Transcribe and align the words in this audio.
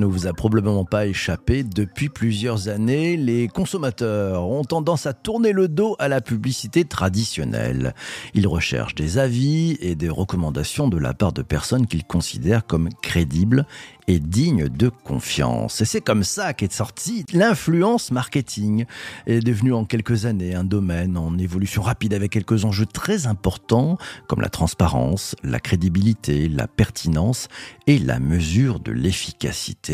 Ne 0.00 0.06
vous 0.06 0.26
a 0.26 0.32
probablement 0.32 0.86
pas 0.86 1.04
échappé. 1.04 1.62
Depuis 1.62 2.08
plusieurs 2.08 2.68
années, 2.68 3.18
les 3.18 3.48
consommateurs 3.48 4.48
ont 4.48 4.64
tendance 4.64 5.04
à 5.04 5.12
tourner 5.12 5.52
le 5.52 5.68
dos 5.68 5.94
à 5.98 6.08
la 6.08 6.22
publicité 6.22 6.86
traditionnelle. 6.86 7.94
Ils 8.32 8.48
recherchent 8.48 8.94
des 8.94 9.18
avis 9.18 9.76
et 9.82 9.96
des 9.96 10.08
recommandations 10.08 10.88
de 10.88 10.96
la 10.96 11.12
part 11.12 11.34
de 11.34 11.42
personnes 11.42 11.86
qu'ils 11.86 12.04
considèrent 12.04 12.66
comme 12.66 12.88
crédibles 13.02 13.66
et 14.08 14.20
dignes 14.20 14.68
de 14.68 14.88
confiance. 14.88 15.82
Et 15.82 15.84
c'est 15.84 16.00
comme 16.00 16.24
ça 16.24 16.54
qu'est 16.54 16.72
sortie 16.72 17.26
l'influence 17.32 18.10
marketing. 18.10 18.86
Est 19.26 19.40
devenue 19.40 19.74
en 19.74 19.84
quelques 19.84 20.24
années 20.24 20.54
un 20.54 20.64
domaine 20.64 21.18
en 21.18 21.36
évolution 21.36 21.82
rapide 21.82 22.14
avec 22.14 22.32
quelques 22.32 22.64
enjeux 22.64 22.86
très 22.86 23.26
importants 23.26 23.98
comme 24.28 24.40
la 24.40 24.48
transparence, 24.48 25.36
la 25.44 25.60
crédibilité, 25.60 26.48
la 26.48 26.66
pertinence 26.66 27.48
et 27.86 27.98
la 27.98 28.18
mesure 28.18 28.80
de 28.80 28.92
l'efficacité. 28.92 29.89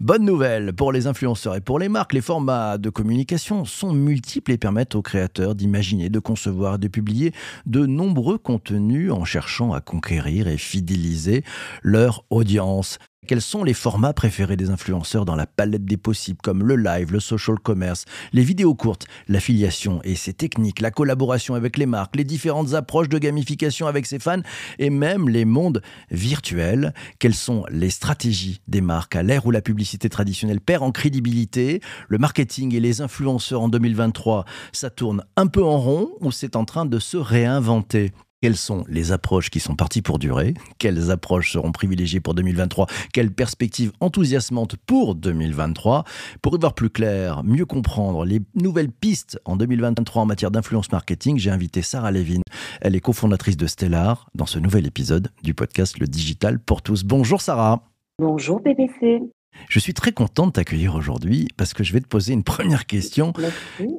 Bonne 0.00 0.24
nouvelle 0.24 0.72
pour 0.72 0.92
les 0.92 1.06
influenceurs 1.06 1.54
et 1.54 1.60
pour 1.60 1.78
les 1.78 1.88
marques, 1.88 2.12
les 2.12 2.20
formats 2.20 2.78
de 2.78 2.90
communication 2.90 3.64
sont 3.64 3.92
multiples 3.92 4.52
et 4.52 4.58
permettent 4.58 4.94
aux 4.94 5.02
créateurs 5.02 5.54
d'imaginer, 5.54 6.08
de 6.08 6.18
concevoir, 6.18 6.78
de 6.78 6.88
publier 6.88 7.32
de 7.66 7.86
nombreux 7.86 8.38
contenus 8.38 9.12
en 9.12 9.24
cherchant 9.24 9.72
à 9.72 9.80
conquérir 9.80 10.48
et 10.48 10.56
fidéliser 10.56 11.44
leur 11.82 12.24
audience. 12.30 12.98
Quels 13.26 13.42
sont 13.42 13.64
les 13.64 13.74
formats 13.74 14.12
préférés 14.12 14.56
des 14.56 14.70
influenceurs 14.70 15.24
dans 15.24 15.34
la 15.34 15.46
palette 15.46 15.84
des 15.84 15.96
possibles, 15.96 16.38
comme 16.42 16.62
le 16.62 16.76
live, 16.76 17.12
le 17.12 17.18
social 17.18 17.58
commerce, 17.58 18.04
les 18.32 18.44
vidéos 18.44 18.76
courtes, 18.76 19.06
l'affiliation 19.26 20.00
et 20.04 20.14
ses 20.14 20.32
techniques, 20.32 20.80
la 20.80 20.92
collaboration 20.92 21.56
avec 21.56 21.76
les 21.76 21.86
marques, 21.86 22.14
les 22.14 22.22
différentes 22.22 22.74
approches 22.74 23.08
de 23.08 23.18
gamification 23.18 23.88
avec 23.88 24.06
ses 24.06 24.20
fans 24.20 24.42
et 24.78 24.90
même 24.90 25.28
les 25.28 25.44
mondes 25.44 25.82
virtuels? 26.12 26.94
Quelles 27.18 27.34
sont 27.34 27.64
les 27.68 27.90
stratégies 27.90 28.60
des 28.68 28.80
marques 28.80 29.16
à 29.16 29.24
l'ère 29.24 29.44
où 29.44 29.50
la 29.50 29.62
publicité 29.62 30.08
traditionnelle 30.08 30.60
perd 30.60 30.84
en 30.84 30.92
crédibilité? 30.92 31.80
Le 32.08 32.18
marketing 32.18 32.74
et 32.76 32.80
les 32.80 33.00
influenceurs 33.00 33.62
en 33.62 33.68
2023, 33.68 34.44
ça 34.72 34.90
tourne 34.90 35.24
un 35.36 35.48
peu 35.48 35.64
en 35.64 35.78
rond 35.78 36.10
ou 36.20 36.30
c'est 36.30 36.54
en 36.54 36.64
train 36.64 36.86
de 36.86 37.00
se 37.00 37.16
réinventer? 37.16 38.12
Quelles 38.42 38.56
sont 38.56 38.84
les 38.88 39.12
approches 39.12 39.50
qui 39.50 39.60
sont 39.60 39.76
parties 39.76 40.02
pour 40.02 40.18
durer? 40.18 40.54
Quelles 40.78 41.10
approches 41.10 41.52
seront 41.52 41.72
privilégiées 41.72 42.20
pour 42.20 42.34
2023 42.34 42.86
Quelles 43.12 43.32
perspectives 43.32 43.92
enthousiasmantes 44.00 44.76
pour 44.76 45.14
2023 45.14 46.04
Pour 46.42 46.54
y 46.54 46.58
voir 46.58 46.74
plus 46.74 46.90
clair, 46.90 47.42
mieux 47.44 47.64
comprendre 47.64 48.24
les 48.24 48.40
nouvelles 48.54 48.92
pistes 48.92 49.40
en 49.46 49.56
2023 49.56 50.22
en 50.22 50.26
matière 50.26 50.50
d'influence 50.50 50.92
marketing, 50.92 51.38
j'ai 51.38 51.50
invité 51.50 51.82
Sarah 51.82 52.12
Levin. 52.12 52.42
Elle 52.80 52.94
est 52.94 53.00
cofondatrice 53.00 53.56
de 53.56 53.66
Stellar 53.66 54.28
dans 54.34 54.46
ce 54.46 54.58
nouvel 54.58 54.86
épisode 54.86 55.30
du 55.42 55.54
podcast 55.54 55.98
Le 55.98 56.06
Digital 56.06 56.58
pour 56.58 56.82
tous. 56.82 57.04
Bonjour 57.04 57.40
Sarah. 57.40 57.82
Bonjour 58.18 58.60
BBC. 58.60 59.22
Je 59.68 59.78
suis 59.78 59.94
très 59.94 60.12
content 60.12 60.46
de 60.46 60.52
t'accueillir 60.52 60.94
aujourd'hui 60.94 61.48
parce 61.56 61.74
que 61.74 61.84
je 61.84 61.92
vais 61.92 62.00
te 62.00 62.06
poser 62.06 62.32
une 62.32 62.44
première 62.44 62.86
question. 62.86 63.32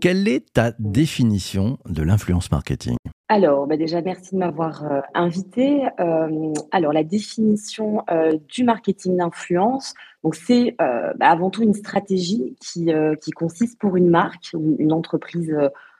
Quelle 0.01 0.28
est 0.28 0.53
ta 0.53 0.72
définition 0.79 1.78
de 1.85 2.03
l'influence 2.03 2.51
marketing? 2.51 2.95
Alors, 3.29 3.68
bah, 3.68 3.75
déjà, 3.75 4.01
merci 4.01 4.35
de 4.35 4.40
m'avoir 4.40 4.85
euh, 4.85 5.01
invité. 5.13 5.84
Euh, 6.00 6.53
alors, 6.72 6.94
la 6.94 7.03
définition 7.03 8.03
euh, 8.09 8.38
du 8.47 8.63
marketing 8.63 9.18
d'influence, 9.18 9.94
donc 10.23 10.35
c'est 10.35 10.75
bah, 10.79 11.13
avant 11.19 11.50
tout 11.50 11.63
une 11.63 11.74
stratégie 11.74 12.56
qui, 12.62 12.89
qui 13.22 13.31
consiste 13.31 13.79
pour 13.79 13.97
une 13.97 14.09
marque 14.09 14.50
ou 14.53 14.75
une 14.79 14.91
entreprise 14.91 15.56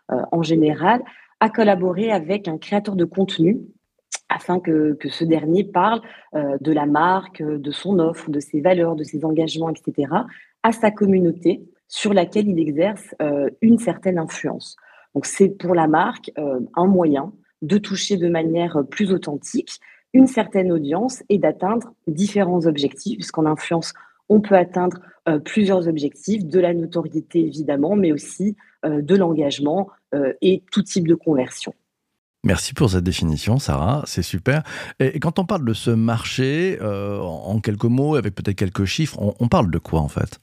en 0.10 0.42
général 0.42 1.02
à 1.40 1.50
collaborer 1.50 2.12
avec 2.12 2.48
un 2.48 2.58
créateur 2.58 2.96
de 2.96 3.06
contenu 3.06 3.60
afin 4.30 4.60
que, 4.60 4.94
que 4.94 5.10
ce 5.10 5.24
dernier 5.24 5.64
parle 5.64 6.02
de 6.34 6.72
la 6.72 6.86
marque, 6.86 7.42
de 7.42 7.72
son 7.72 8.00
offre, 8.00 8.30
de 8.30 8.40
ses 8.40 8.60
valeurs, 8.60 8.96
de 8.96 9.04
ses 9.04 9.24
engagements, 9.24 9.70
etc., 9.70 10.12
à 10.64 10.72
sa 10.72 10.92
communauté 10.92 11.62
sur 11.88 12.14
laquelle 12.14 12.50
il 12.50 12.60
exerce 12.60 13.16
une 13.62 13.78
certaine 13.78 14.20
influence. 14.20 14.76
Donc 15.18 15.26
c'est 15.26 15.50
pour 15.50 15.74
la 15.74 15.88
marque 15.88 16.32
euh, 16.38 16.60
un 16.76 16.86
moyen 16.86 17.34
de 17.64 17.80
toucher 17.80 18.18
de 18.18 18.30
manière 18.30 18.84
plus 18.92 19.12
authentique 19.12 19.80
une 20.14 20.28
certaine 20.28 20.72
audience 20.72 21.24
et 21.28 21.40
d'atteindre 21.40 21.92
différents 22.06 22.68
objectifs, 22.68 23.18
puisqu'en 23.18 23.48
influence, 23.48 23.94
on 24.30 24.42
peut 24.42 24.56
atteindre 24.56 25.00
euh, 25.28 25.40
plusieurs 25.40 25.88
objectifs, 25.88 26.46
de 26.46 26.60
la 26.60 26.76
notoriété 26.76 27.40
évidemment, 27.40 27.96
mais 27.96 28.12
aussi 28.12 28.56
euh, 28.86 29.02
de 29.02 29.16
l'engagement 29.16 29.90
et 30.42 30.64
tout 30.72 30.84
type 30.84 31.06
de 31.08 31.16
conversion. 31.16 31.74
Merci 32.44 32.74
pour 32.74 32.90
cette 32.90 33.04
définition, 33.04 33.60
Sarah, 33.60 34.04
c'est 34.06 34.22
super. 34.22 34.64
Et 35.00 35.20
quand 35.20 35.40
on 35.40 35.46
parle 35.46 35.66
de 35.66 35.74
ce 35.74 35.90
marché, 35.92 36.78
en 36.82 37.60
quelques 37.60 37.86
mots, 37.86 38.16
avec 38.16 38.36
peut-être 38.36 38.56
quelques 38.56 38.86
chiffres, 38.86 39.18
on 39.20 39.48
parle 39.48 39.70
de 39.72 39.80
quoi 39.80 40.02
en 40.02 40.08
fait? 40.08 40.40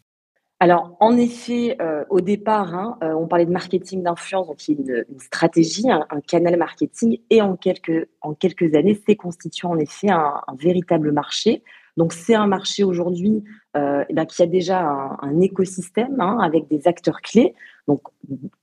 Alors, 0.65 0.97
en 1.01 1.17
effet, 1.19 1.77
euh, 1.83 2.05
au 2.09 2.23
départ, 2.23 2.75
hein, 2.75 2.97
euh, 3.03 3.13
on 3.13 3.27
parlait 3.27 3.45
de 3.45 3.51
marketing 3.51 4.03
d'influence, 4.03 4.47
donc 4.47 4.67
il 4.67 4.81
y 4.81 4.93
a 4.93 4.99
une, 4.99 5.21
stratégie, 5.21 5.91
un, 5.91 6.07
canal 6.27 6.57
marketing, 6.57 7.19
et 7.29 7.43
en 7.43 7.57
quelques, 7.57 8.09
en 8.23 8.35
quelques 8.35 8.75
années, 8.75 8.99
c'est 9.07 9.17
constitué 9.17 9.67
en 9.69 9.79
effet 9.79 10.11
un, 10.11 10.41
véritable 10.59 11.13
marché. 11.13 11.63
Donc, 11.99 12.13
c'est 12.15 12.35
un 12.35 12.47
marché 12.47 12.83
aujourd'hui 12.83 13.45
euh, 13.77 14.05
eh 14.09 14.15
ben, 14.15 14.25
qui 14.25 14.43
a 14.43 14.47
déjà 14.47 14.81
un, 15.21 15.41
écosystème 15.41 16.21
hein, 16.21 16.39
avec 16.41 16.67
des 16.69 16.89
acteurs 16.89 17.21
clés. 17.21 17.55
Donc, 17.87 18.01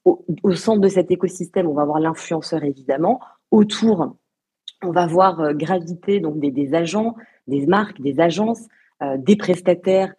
au, 0.06 0.54
centre 0.54 0.82
de 0.82 0.88
cet 0.88 1.12
écosystème, 1.12 1.68
on 1.68 1.74
va 1.74 1.84
avoir 1.84 2.00
l'influenceur 2.00 2.64
évidemment. 2.64 3.20
Autour, 3.52 4.16
on 4.82 4.92
va 4.92 5.06
voir 5.06 5.54
graviter 5.54 6.20
donc 6.20 6.40
des, 6.40 6.74
agents, 6.74 7.16
des 7.48 7.68
marques, 7.68 8.02
des 8.02 8.20
agences, 8.20 8.68
des 9.18 9.36
prestataires 9.36 10.14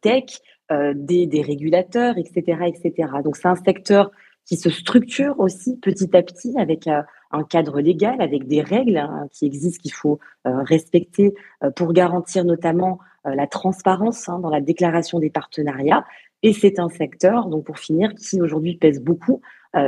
tech, 0.00 0.40
euh, 0.72 0.94
des, 0.96 1.42
régulateurs, 1.42 2.16
etc., 2.16 2.62
etc. 2.66 3.12
Donc 3.22 3.36
c'est 3.36 3.48
un 3.48 3.54
secteur 3.54 4.10
qui 4.46 4.56
se 4.56 4.70
structure 4.70 5.38
aussi 5.38 5.76
petit 5.76 6.16
à 6.16 6.22
petit 6.22 6.54
avec 6.58 6.86
euh, 6.86 7.02
un 7.32 7.44
cadre 7.44 7.82
légal, 7.82 8.22
avec 8.22 8.46
des 8.46 8.62
règles 8.62 8.96
hein, 8.96 9.28
qui 9.30 9.44
existent 9.44 9.82
qu'il 9.82 9.92
faut 9.92 10.18
euh, 10.46 10.62
respecter 10.62 11.34
pour 11.76 11.92
garantir 11.92 12.46
notamment 12.46 12.98
la 13.26 13.46
transparence 13.46 14.28
hein, 14.28 14.38
dans 14.38 14.48
la 14.48 14.62
déclaration 14.62 15.18
des 15.18 15.28
partenariats. 15.28 16.04
Et 16.44 16.52
c'est 16.52 16.78
un 16.78 16.88
secteur, 16.88 17.48
donc 17.48 17.64
pour 17.64 17.80
finir, 17.80 18.14
qui 18.14 18.40
aujourd'hui 18.40 18.76
pèse 18.76 19.00
beaucoup, 19.00 19.40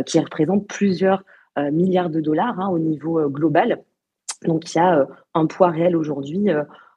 qui 0.05 0.19
représente 0.19 0.67
plusieurs 0.67 1.23
milliards 1.71 2.11
de 2.11 2.21
dollars 2.21 2.59
hein, 2.59 2.71
au 2.71 2.81
niveau 2.81 3.29
global. 3.29 3.85
Donc 4.45 4.75
il 4.75 4.79
y 4.79 4.81
a 4.81 5.07
un 5.35 5.47
poids 5.47 5.71
réel 5.71 5.95
aujourd'hui 5.95 6.49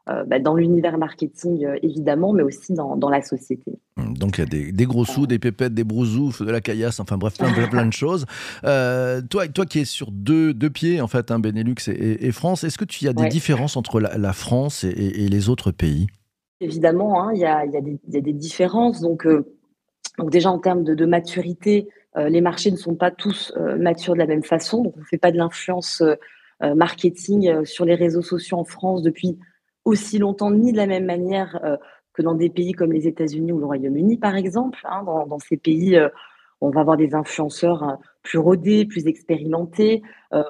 euh, 0.10 0.24
bah, 0.26 0.40
dans 0.40 0.56
l'univers 0.56 0.98
marketing 0.98 1.66
euh, 1.66 1.76
évidemment, 1.84 2.34
mais 2.34 2.42
aussi 2.42 2.74
dans, 2.74 3.10
la 3.10 3.22
société. 3.22 3.74
Donc 3.98 4.38
il 4.38 4.42
y 4.42 4.44
a 4.44 4.72
des, 4.72 4.86
gros 4.86 5.06
sous, 5.06 5.28
des 5.28 5.38
pépettes, 5.38 5.74
des 5.76 5.84
brousoufs, 5.84 6.42
de 6.42 6.50
la 6.50 6.62
caillasse, 6.62 7.00
enfin 7.00 7.18
bref, 7.18 7.38
plein, 7.38 7.68
plein, 7.68 7.86
de 7.86 7.94
choses. 7.94 8.26
Euh, 8.64 9.22
toi, 9.22 9.48
toi 9.48 9.66
qui 9.66 9.80
es 9.80 9.86
sur 9.86 10.12
deux, 10.12 10.54
deux 10.54 10.70
pieds, 10.70 11.00
en 11.02 11.08
fait, 11.08 11.30
hein, 11.30 11.38
Benelux 11.38 11.76
et, 11.90 12.32
France, 12.32 12.64
est-ce 12.64 12.78
que 12.78 12.86
tu 12.86 13.06
y 13.06 13.08
as 13.08 13.14
des 13.14 13.28
différences 13.28 13.78
entre 13.78 14.00
la, 14.00 14.34
France 14.34 14.84
et, 14.84 15.28
les 15.30 15.50
autres 15.50 15.72
pays? 15.72 16.08
Évidemment, 16.62 17.24
hein, 17.24 17.32
il 17.34 17.40
y, 17.40 17.46
a, 17.46 17.66
des 17.66 18.34
différences. 18.34 19.02
Donc, 19.02 19.28
donc 20.18 20.30
déjà 20.30 20.52
en 20.52 20.60
termes 20.60 20.84
de, 20.84 21.06
maturité, 21.06 21.88
les 22.18 22.42
marchés 22.42 22.72
ne 22.72 22.76
sont 22.76 22.96
pas 22.96 23.12
tous 23.12 23.54
matures 23.78 24.14
de 24.14 24.20
la 24.20 24.28
même 24.28 24.44
façon. 24.44 24.84
Donc 24.84 24.94
on 24.98 25.00
ne 25.00 25.06
fait 25.06 25.18
pas 25.18 25.32
de 25.32 25.38
l'influence 25.38 26.04
marketing 26.62 27.64
sur 27.64 27.86
les 27.86 27.96
réseaux 27.96 28.22
sociaux 28.22 28.58
en 28.58 28.66
France 28.66 29.04
depuis 29.04 29.38
aussi 29.86 30.18
longtemps 30.18 30.52
ni 30.52 30.72
de 30.72 30.78
la 30.78 30.88
même 30.88 31.06
manière 31.06 31.60
euh, 31.64 31.78
que 32.14 32.22
dans 32.22 32.36
des 32.36 32.50
pays 32.50 32.74
comme 32.74 32.92
les 32.92 33.08
États-Unis 33.08 33.52
ou 33.52 33.60
le 33.60 33.66
Royaume-Uni, 33.66 34.18
par 34.18 34.36
exemple. 34.36 34.80
Hein. 34.86 35.04
dans, 35.04 35.40
ces 35.40 35.58
pays, 35.58 35.98
euh, 35.98 36.10
on 36.62 36.70
va 36.70 36.82
avoir 36.82 36.98
des 36.98 37.16
influenceurs 37.16 37.84
euh, 37.84 37.94
plus 38.24 38.40
rodés, 38.40 38.86
plus 38.86 39.08
expérimentés. 39.08 40.02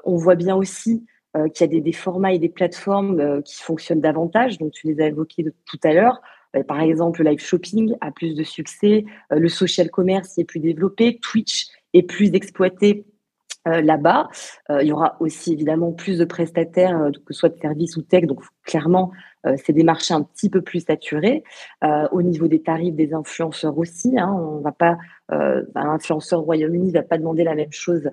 on 0.04 0.16
voit 0.16 0.36
bien 0.36 0.56
aussi 0.56 1.06
qu'il 1.54 1.74
y 1.74 1.78
a 1.78 1.82
des, 1.82 1.92
formats 1.92 2.34
et 2.34 2.40
des 2.40 2.50
plateformes 2.50 3.42
qui 3.44 3.62
fonctionnent 3.62 4.02
davantage. 4.02 4.58
Donc, 4.58 4.72
tu 4.72 4.88
les 4.88 5.02
as 5.02 5.08
évoqués 5.08 5.46
tout 5.66 5.80
à 5.84 5.94
l'heure. 5.94 6.22
par 6.68 6.82
exemple, 6.82 7.24
le 7.24 7.30
live 7.30 7.40
shopping 7.40 7.96
a 8.02 8.12
plus 8.12 8.36
de 8.36 8.44
succès, 8.44 9.06
le 9.30 9.50
social 9.50 9.92
commerce 9.92 10.38
est 10.38 10.44
plus 10.44 10.60
développé, 10.60 11.20
Twitch 11.22 11.68
est 11.94 12.04
plus 12.04 12.34
exploité 12.34 13.06
euh, 13.68 13.82
là-bas. 13.82 14.30
Euh, 14.70 14.82
il 14.82 14.88
y 14.88 14.92
aura 14.94 15.18
aussi 15.20 15.52
évidemment 15.52 15.92
plus 15.92 16.18
de 16.18 16.24
prestataires, 16.24 16.98
euh, 16.98 17.12
que 17.12 17.34
ce 17.34 17.40
soit 17.42 17.50
de 17.50 17.60
services 17.60 17.98
ou 17.98 18.02
tech. 18.02 18.26
Donc 18.26 18.42
clairement, 18.64 19.12
c'est 19.56 19.72
des 19.72 19.84
marchés 19.84 20.14
un 20.14 20.24
petit 20.24 20.50
peu 20.50 20.62
plus 20.62 20.82
saturés. 20.86 21.46
au 22.12 22.22
niveau 22.22 22.50
des 22.50 22.62
tarifs 22.62 22.94
des 22.94 23.14
influenceurs 23.14 23.78
aussi, 23.78 24.20
hein, 24.20 24.30
on 24.38 24.60
va 24.60 24.74
pas, 24.74 24.98
un 25.30 25.64
influenceur 25.76 26.42
au 26.42 26.44
Royaume-Uni 26.44 26.88
ne 26.88 26.92
va 26.92 27.04
pas 27.04 27.18
demander 27.18 27.46
la 27.46 27.56
même 27.56 27.72
chose 27.72 28.10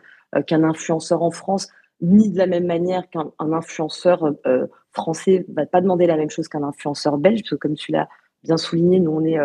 qu'un 0.47 0.63
influenceur 0.63 1.25
en 1.25 1.33
France, 1.33 1.69
ni 2.01 2.31
de 2.31 2.39
la 2.39 2.47
même 2.47 2.67
manière 2.67 3.09
qu'un 3.09 3.33
influenceur 3.39 4.35
français 4.93 5.45
ne 5.49 5.55
va 5.55 5.67
pas 5.67 5.81
demander 5.81 6.07
la 6.07 6.17
même 6.17 6.31
chose 6.31 6.49
qu'un 6.49 6.63
influenceur 6.63 7.19
belge, 7.19 7.41
parce 7.41 7.51
que 7.51 7.57
comme 7.57 7.75
tu 7.75 7.93
l'as 7.93 8.09
bien 8.43 8.57
souligné, 8.57 9.01
nous 9.01 9.13
on 9.13 9.25
est 9.25 9.39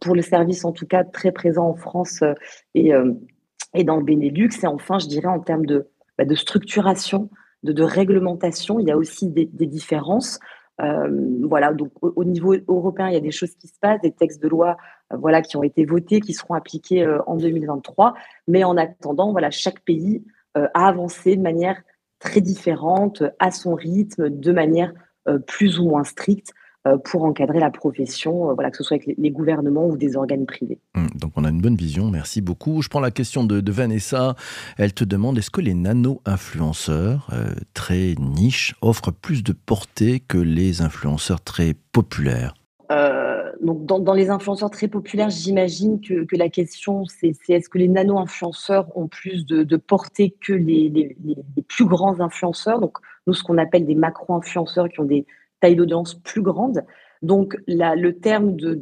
pour 0.00 0.14
le 0.14 0.22
service 0.22 0.64
en 0.64 0.72
tout 0.72 0.86
cas 0.86 1.04
très 1.04 1.32
présent 1.32 1.68
en 1.68 1.74
France 1.74 2.24
et 2.74 2.92
et 3.74 3.84
dans 3.84 3.96
le 3.96 4.04
Benelux. 4.04 4.50
Et 4.62 4.66
enfin, 4.66 4.98
je 4.98 5.06
dirais 5.06 5.28
en 5.28 5.40
termes 5.40 5.66
de, 5.66 5.88
bah, 6.18 6.24
de 6.24 6.34
structuration, 6.34 7.30
de, 7.62 7.72
de, 7.72 7.82
réglementation, 7.82 8.80
il 8.80 8.88
y 8.88 8.90
a 8.90 8.96
aussi 8.96 9.28
des, 9.28 9.46
différences. 9.46 10.38
voilà, 10.78 11.72
donc 11.72 11.92
au, 12.00 12.24
niveau 12.24 12.54
européen, 12.68 13.08
il 13.08 13.14
y 13.14 13.18
a 13.18 13.20
des 13.20 13.30
choses 13.30 13.54
qui 13.54 13.68
se 13.68 13.78
passent, 13.80 14.00
des 14.00 14.12
textes 14.12 14.42
de 14.42 14.48
loi 14.48 14.76
voilà, 15.10 15.42
qui 15.42 15.56
ont 15.56 15.62
été 15.62 15.84
votés, 15.84 16.20
qui 16.20 16.32
seront 16.32 16.54
appliqués 16.54 17.06
en 17.26 17.36
2023. 17.36 18.14
Mais 18.48 18.64
en 18.64 18.76
attendant, 18.76 19.32
voilà, 19.32 19.50
chaque 19.50 19.80
pays 19.80 20.24
a 20.54 20.88
avancé 20.88 21.36
de 21.36 21.42
manière 21.42 21.80
très 22.18 22.40
différente, 22.40 23.22
à 23.38 23.50
son 23.50 23.74
rythme, 23.74 24.28
de 24.30 24.52
manière 24.52 24.92
plus 25.46 25.78
ou 25.78 25.88
moins 25.88 26.04
stricte. 26.04 26.52
Euh, 26.86 26.96
pour 26.96 27.24
encadrer 27.24 27.60
la 27.60 27.70
profession, 27.70 28.48
euh, 28.48 28.54
voilà, 28.54 28.70
que 28.70 28.78
ce 28.78 28.82
soit 28.82 28.94
avec 28.94 29.14
les, 29.18 29.30
gouvernements 29.30 29.86
ou 29.86 29.98
des 29.98 30.16
organes 30.16 30.46
privés. 30.46 30.78
Hum, 30.94 31.08
donc 31.14 31.32
on 31.36 31.44
a 31.44 31.50
une 31.50 31.60
bonne 31.60 31.76
vision, 31.76 32.08
merci 32.08 32.40
beaucoup. 32.40 32.80
Je 32.80 32.88
prends 32.88 33.00
la 33.00 33.10
question 33.10 33.44
de, 33.44 33.70
Vanessa. 33.70 34.34
Elle 34.78 34.94
te 34.94 35.04
demande 35.04 35.36
est-ce 35.36 35.50
que 35.50 35.60
les 35.60 35.74
nano-influenceurs, 35.74 37.28
euh, 37.34 37.52
très 37.74 38.14
niches, 38.18 38.74
offrent 38.80 39.12
plus 39.12 39.42
de 39.42 39.52
portée 39.52 40.20
que 40.20 40.38
les 40.38 40.80
influenceurs 40.80 41.42
très 41.42 41.74
populaires? 41.92 42.54
Donc 43.60 43.84
dans, 43.84 44.14
les 44.14 44.30
influenceurs 44.30 44.70
très 44.70 44.88
populaires, 44.88 45.30
j'imagine 45.30 46.00
que, 46.00 46.36
la 46.36 46.48
question, 46.48 47.04
c'est 47.04 47.32
est-ce 47.48 47.68
que 47.68 47.78
les 47.78 47.88
nano-influenceurs 47.88 48.96
ont 48.96 49.08
plus 49.08 49.46
de, 49.46 49.76
portée 49.76 50.34
que 50.40 50.52
les, 50.52 51.16
plus 51.68 51.84
grands 51.84 52.20
influenceurs? 52.20 52.80
Donc, 52.80 52.98
nous, 53.26 53.34
ce 53.34 53.42
qu'on 53.42 53.58
appelle 53.58 53.86
des 53.86 53.94
macro-influenceurs 53.94 54.88
qui 54.88 55.00
ont 55.00 55.04
des, 55.04 55.26
taille 55.60 55.76
d'audience 55.76 56.14
plus 56.14 56.42
grande. 56.42 56.84
Donc, 57.22 57.56
le 57.68 58.10
terme 58.12 58.56
de, 58.56 58.74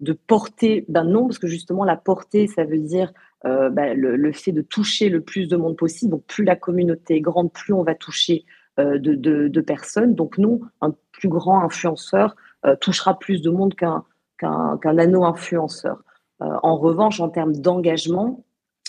de, 0.00 0.12
portée, 0.26 0.84
ben 0.88 1.04
non, 1.04 1.26
parce 1.26 1.38
que 1.38 1.46
justement, 1.46 1.84
la 1.84 1.96
portée, 1.96 2.46
ça 2.46 2.64
veut 2.64 2.78
dire 2.78 3.12
euh, 3.44 3.70
ben, 3.70 3.96
le, 3.96 4.32
fait 4.32 4.52
de 4.52 4.62
toucher 4.62 5.08
le 5.08 5.20
plus 5.20 5.46
de 5.48 5.56
monde 5.56 5.76
possible. 5.76 6.12
Donc, 6.12 6.24
plus 6.26 6.44
la 6.44 6.56
communauté 6.56 7.16
est 7.16 7.20
grande, 7.20 7.52
plus 7.52 7.72
on 7.72 7.82
va 7.82 7.94
toucher 7.94 8.44
euh, 8.78 8.98
de, 8.98 9.14
de, 9.14 9.60
personnes. 9.60 10.14
Donc, 10.14 10.38
nous, 10.38 10.64
un 10.80 10.94
plus 11.12 11.28
grand 11.28 11.62
influenceur 11.62 12.34
touchera 12.80 13.18
plus 13.18 13.42
de 13.42 13.50
monde 13.50 13.74
qu'un 13.74 14.04
qu'un 14.38 14.92
nano-influenceur. 14.92 16.02
en 16.40 16.76
revanche, 16.76 17.20
en 17.20 17.28
termes 17.28 17.54
d'engagement 17.54 18.44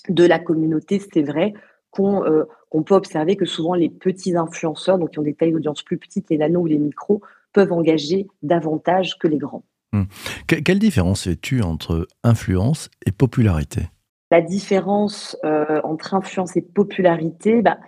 de 0.09 0.25
la 0.25 0.39
communauté, 0.39 1.01
c'est 1.13 1.21
vrai 1.21 1.53
euh, 1.99 2.45
qu'on 2.69 2.83
peut 2.83 2.95
observer 2.95 3.35
que 3.35 3.45
souvent 3.45 3.73
les 3.73 3.89
petits 3.89 4.35
influenceurs, 4.35 4.99
donc 4.99 5.11
qui 5.11 5.19
ont 5.19 5.23
des 5.23 5.33
tailles 5.33 5.53
d'audience 5.53 5.81
plus 5.83 5.97
petites, 5.97 6.29
les 6.29 6.37
nanos 6.37 6.63
ou 6.63 6.65
les 6.65 6.77
micros, 6.77 7.21
peuvent 7.53 7.71
engager 7.71 8.27
davantage 8.43 9.17
que 9.17 9.27
les 9.27 9.37
grands. 9.37 9.63
Hmm. 9.93 10.03
quelle 10.47 10.79
différence 10.79 11.23
fais-tu 11.23 11.61
entre 11.61 12.07
influence 12.23 12.89
et 13.05 13.13
popularité? 13.13 13.83
La 14.31 14.41
différence 14.41 15.37
euh, 15.45 15.79
entre 15.85 16.13
influence 16.13 16.57
et 16.57 16.61
popularité, 16.61 17.61
bah, 17.61 17.79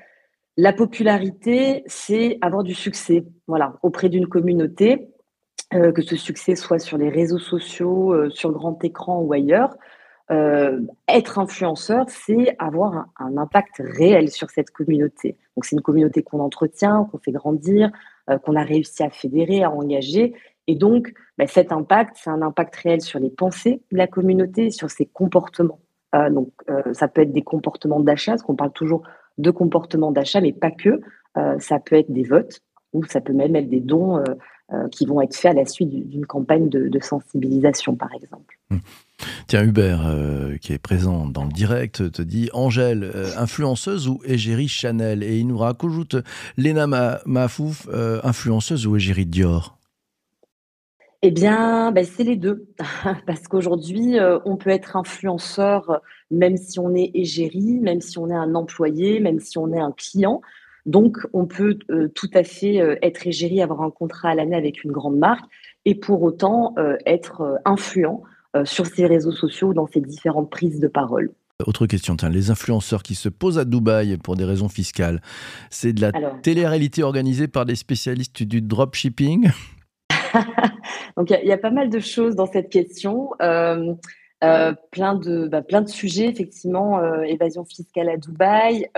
la 0.55 0.71
popularité, 0.71 1.83
c'est 1.87 2.37
avoir 2.41 2.63
du 2.63 2.73
succès 2.73 3.25
voilà, 3.47 3.75
auprès 3.83 4.07
d'une 4.07 4.27
communauté, 4.27 5.09
euh, 5.73 5.91
que 5.91 6.01
ce 6.01 6.15
succès 6.15 6.55
soit 6.55 6.79
sur 6.79 6.97
les 6.97 7.09
réseaux 7.09 7.39
sociaux, 7.39 8.29
sur 8.29 8.51
grand 8.51 8.83
écran 8.83 9.19
ou 9.21 9.33
ailleurs. 9.33 9.75
Euh, 10.31 10.81
être 11.07 11.39
influenceur, 11.39 12.05
c'est 12.07 12.55
avoir 12.59 13.07
un, 13.17 13.37
impact 13.37 13.81
réel 13.83 14.29
sur 14.29 14.51
cette 14.51 14.69
communauté. 14.69 15.37
Donc 15.55 15.65
c'est 15.65 15.75
une 15.75 15.81
communauté 15.81 16.21
qu'on 16.21 16.39
entretient, 16.39 17.05
qu'on 17.05 17.17
fait 17.17 17.31
grandir, 17.31 17.91
euh, 18.29 18.37
qu'on 18.37 18.55
a 18.55 18.61
réussi 18.61 19.01
à 19.01 19.09
fédérer, 19.09 19.63
à 19.63 19.71
engager. 19.71 20.35
Et 20.67 20.75
donc 20.75 21.13
bah, 21.39 21.47
cet 21.47 21.71
impact, 21.71 22.15
c'est 22.21 22.29
un 22.29 22.43
impact 22.43 22.75
réel 22.75 23.01
sur 23.01 23.19
les 23.19 23.31
pensées 23.31 23.81
de 23.91 23.97
la 23.97 24.05
communauté, 24.05 24.69
sur 24.69 24.91
ses 24.91 25.07
comportements. 25.07 25.79
Euh, 26.13 26.29
donc 26.29 26.51
ça 26.93 27.07
peut 27.07 27.21
être 27.21 27.33
des 27.33 27.43
comportements 27.43 27.99
d'achat, 27.99 28.33
parce 28.33 28.43
qu'on 28.43 28.55
parle 28.55 28.73
toujours 28.73 29.01
de 29.39 29.49
comportements 29.49 30.11
d'achat, 30.11 30.41
mais 30.41 30.53
pas 30.53 30.71
que. 30.71 31.01
ça 31.59 31.79
peut 31.79 31.95
être 31.95 32.11
des 32.11 32.23
votes, 32.23 32.59
ou 32.93 33.03
ça 33.05 33.21
peut 33.21 33.33
même 33.33 33.55
être 33.55 33.69
des 33.69 33.79
dons 33.79 34.21
qui 34.91 35.05
vont 35.05 35.21
être 35.21 35.35
faits 35.35 35.51
à 35.51 35.53
la 35.55 35.65
suite 35.65 35.89
d'une 35.89 36.25
campagne 36.25 36.69
de, 36.69 36.99
sensibilisation, 37.01 37.95
par 37.95 38.13
exemple. 38.13 38.57
Mmh. 38.69 38.77
Tiens, 39.47 39.63
Hubert, 39.63 40.05
euh, 40.07 40.57
qui 40.57 40.73
est 40.73 40.79
présent 40.79 41.27
dans 41.27 41.43
le 41.43 41.51
direct, 41.51 42.11
te 42.11 42.21
dit 42.21 42.49
Angèle, 42.53 43.03
euh, 43.03 43.31
influenceuse 43.37 44.07
ou 44.07 44.21
égérie 44.23 44.67
Chanel? 44.67 45.23
Et 45.23 45.39
il 45.39 45.47
nous 45.47 45.57
rajoute 45.57 46.15
Léna 46.57 46.87
Mafouf, 47.25 47.87
euh, 47.91 48.19
influenceuse 48.23 48.87
ou 48.87 48.95
égérie 48.95 49.25
Dior? 49.25 49.77
Eh 51.21 51.31
bien, 51.31 51.91
ben, 51.91 52.05
c'est 52.05 52.23
les 52.23 52.37
deux. 52.37 52.67
Parce 53.25 53.47
qu'aujourd'hui, 53.47 54.17
on 54.45 54.55
peut 54.55 54.69
être 54.69 54.95
influenceur 54.95 56.01
même 56.31 56.57
si 56.57 56.79
on 56.79 56.93
est 56.93 57.11
égérie, 57.13 57.79
même 57.79 58.01
si 58.01 58.17
on 58.19 58.29
est 58.29 58.35
un 58.35 58.55
employé, 58.55 59.19
même 59.19 59.39
si 59.39 59.57
on 59.57 59.73
est 59.73 59.79
un 59.79 59.91
client. 59.91 60.41
Donc, 60.89 61.17
on 61.33 61.45
peut 61.45 61.77
tout 62.15 62.29
à 62.33 62.43
fait 62.43 62.97
être 63.01 63.27
égérie, 63.27 63.61
avoir 63.61 63.81
un 63.83 63.91
contrat 63.91 64.29
à 64.29 64.35
l'année 64.35 64.55
avec 64.55 64.83
une 64.83 64.91
grande 64.91 65.17
marque 65.17 65.45
et 65.85 65.95
pour 65.95 66.23
autant 66.23 66.73
être 67.05 67.59
influent 67.63 68.23
euh, 68.55 68.65
sur 68.65 68.87
ces 68.87 69.05
réseaux 69.05 69.31
sociaux, 69.31 69.75
dans 69.75 69.85
ces 69.85 70.01
différentes 70.01 70.49
prises 70.49 70.79
de 70.79 70.87
parole. 70.87 71.29
Autre 71.67 71.85
question, 71.85 72.15
tiens, 72.15 72.29
les 72.29 72.49
influenceurs 72.49 73.03
qui 73.03 73.13
se 73.13 73.29
posent 73.29 73.59
à 73.59 73.65
Dubaï 73.65 74.17
pour 74.17 74.35
des 74.35 74.43
raisons 74.43 74.69
fiscales, 74.69 75.21
c'est 75.69 75.93
de 75.93 76.01
la 76.01 76.11
télé-réalité 76.41 77.03
organisée 77.03 77.47
par 77.47 77.65
des 77.65 77.75
spécialistes 77.75 78.41
du 78.41 78.63
dropshipping? 78.63 79.51
Donc 81.15 81.29
il 81.29 81.47
y, 81.47 81.51
a 81.51 81.59
pas 81.59 81.69
mal 81.69 81.91
de 81.91 81.99
choses 81.99 82.35
dans 82.35 82.47
cette 82.47 82.71
question. 82.71 83.29
Euh, 83.39 83.93
euh, 84.43 84.73
plein 84.91 85.15
de 85.15 85.47
bah, 85.47 85.61
plein 85.61 85.81
de 85.81 85.89
sujets 85.89 86.27
effectivement 86.27 87.03
évasion 87.23 87.65
fiscale 87.65 88.09
à 88.09 88.17
Dubaï. 88.17 88.89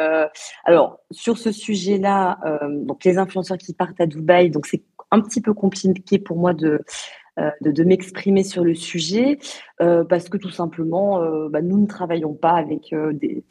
alors 0.66 1.00
sur 1.12 1.38
ce 1.38 1.52
sujet-là, 1.52 2.40
donc 2.70 3.04
les 3.04 3.18
influenceurs 3.18 3.58
qui 3.58 3.74
partent 3.74 4.00
à 4.00 4.06
Dubaï, 4.06 4.50
donc 4.50 4.66
c'est 4.66 4.84
un 5.12 5.20
petit 5.20 5.42
peu 5.42 5.54
compliqué 5.54 6.20
pour 6.20 6.38
moi 6.38 6.54
de 6.54 6.82
euh, 7.40 7.50
de, 7.62 7.84
m'exprimer 7.86 8.44
sur 8.44 8.66
le 8.66 8.76
sujet 8.76 9.40
euh, 9.80 10.04
parce 10.04 10.28
que 10.28 10.36
tout 10.36 10.50
simplement, 10.50 11.22
euh, 11.22 11.48
bah, 11.48 11.62
nous 11.62 11.80
ne 11.80 11.88
travaillons 11.88 12.34
pas 12.34 12.52
avec 12.52 12.94
des. 12.94 13.44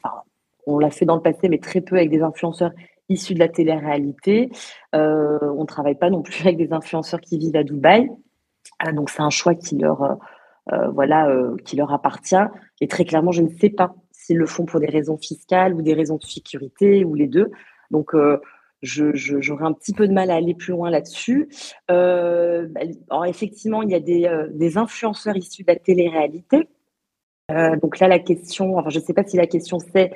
on 0.67 0.77
l'a 0.77 0.91
fait 0.91 1.05
dans 1.05 1.15
le 1.15 1.21
passé, 1.21 1.49
mais 1.49 1.57
très 1.57 1.81
peu 1.81 1.95
avec 1.95 2.11
des 2.11 2.21
influenceurs 2.21 2.71
issus 3.09 3.33
de 3.33 3.39
la 3.39 3.49
télé-réalité. 3.49 4.51
on 4.93 5.65
travaille 5.65 5.95
pas 5.95 6.11
non 6.11 6.21
plus 6.21 6.41
avec 6.41 6.57
des 6.57 6.73
influenceurs 6.73 7.21
qui 7.21 7.39
vivent 7.39 7.55
à 7.55 7.63
Dubaï. 7.63 8.07
donc 8.93 9.09
c'est 9.09 9.23
un 9.23 9.31
choix 9.31 9.55
qui 9.55 9.77
leur, 9.77 10.19
voilà, 10.67 11.27
qui 11.65 11.75
leur 11.75 11.91
appartient. 11.91 12.35
Et 12.79 12.87
très 12.87 13.05
clairement, 13.05 13.31
je 13.31 13.41
ne 13.41 13.49
sais 13.59 13.69
pas 13.69 13.95
s'ils 14.11 14.37
le 14.37 14.45
font 14.45 14.65
pour 14.65 14.79
des 14.79 14.87
raisons 14.87 15.17
fiscales 15.17 15.73
ou 15.73 15.81
des 15.81 15.93
raisons 15.93 16.17
de 16.17 16.23
sécurité 16.23 17.03
ou 17.03 17.15
les 17.15 17.27
deux. 17.27 17.51
Donc 17.89 18.13
j'aurais 18.81 19.65
un 19.65 19.73
petit 19.73 19.93
peu 19.93 20.07
de 20.07 20.13
mal 20.13 20.31
à 20.31 20.35
aller 20.35 20.53
plus 20.53 20.71
loin 20.71 20.89
là-dessus. 20.89 21.49
Euh, 21.89 22.67
bah, 22.69 22.81
alors 23.09 23.25
effectivement, 23.25 23.81
il 23.81 23.91
y 23.91 23.95
a 23.95 23.99
des, 23.99 24.25
euh, 24.25 24.47
des 24.51 24.77
influenceurs 24.77 25.37
issus 25.37 25.63
de 25.63 25.71
la 25.71 25.75
télé-réalité. 25.77 26.67
Euh, 27.51 27.75
donc 27.77 27.99
là, 27.99 28.07
la 28.07 28.19
question, 28.19 28.77
enfin, 28.77 28.89
je 28.89 28.99
ne 28.99 29.03
sais 29.03 29.13
pas 29.13 29.23
si 29.23 29.37
la 29.37 29.47
question 29.47 29.79
c'est 29.79 30.11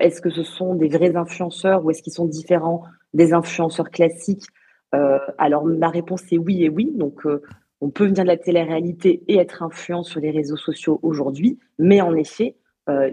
est-ce 0.00 0.20
que 0.20 0.30
ce 0.30 0.42
sont 0.42 0.74
des 0.74 0.88
vrais 0.88 1.14
influenceurs 1.14 1.84
ou 1.84 1.92
est-ce 1.92 2.02
qu'ils 2.02 2.12
sont 2.12 2.26
différents 2.26 2.82
des 3.14 3.32
influenceurs 3.32 3.88
classiques? 3.88 4.42
Alors 5.38 5.64
ma 5.64 5.88
réponse 5.88 6.24
est 6.32 6.38
oui 6.38 6.64
et 6.64 6.68
oui. 6.68 6.90
Donc 6.92 7.24
on 7.80 7.90
peut 7.90 8.04
venir 8.04 8.24
de 8.24 8.28
la 8.28 8.36
télé-réalité 8.36 9.22
et 9.28 9.38
être 9.38 9.62
influent 9.62 10.02
sur 10.02 10.20
les 10.20 10.30
réseaux 10.30 10.56
sociaux 10.56 11.00
aujourd'hui, 11.02 11.58
mais 11.78 12.00
en 12.00 12.14
effet, 12.14 12.56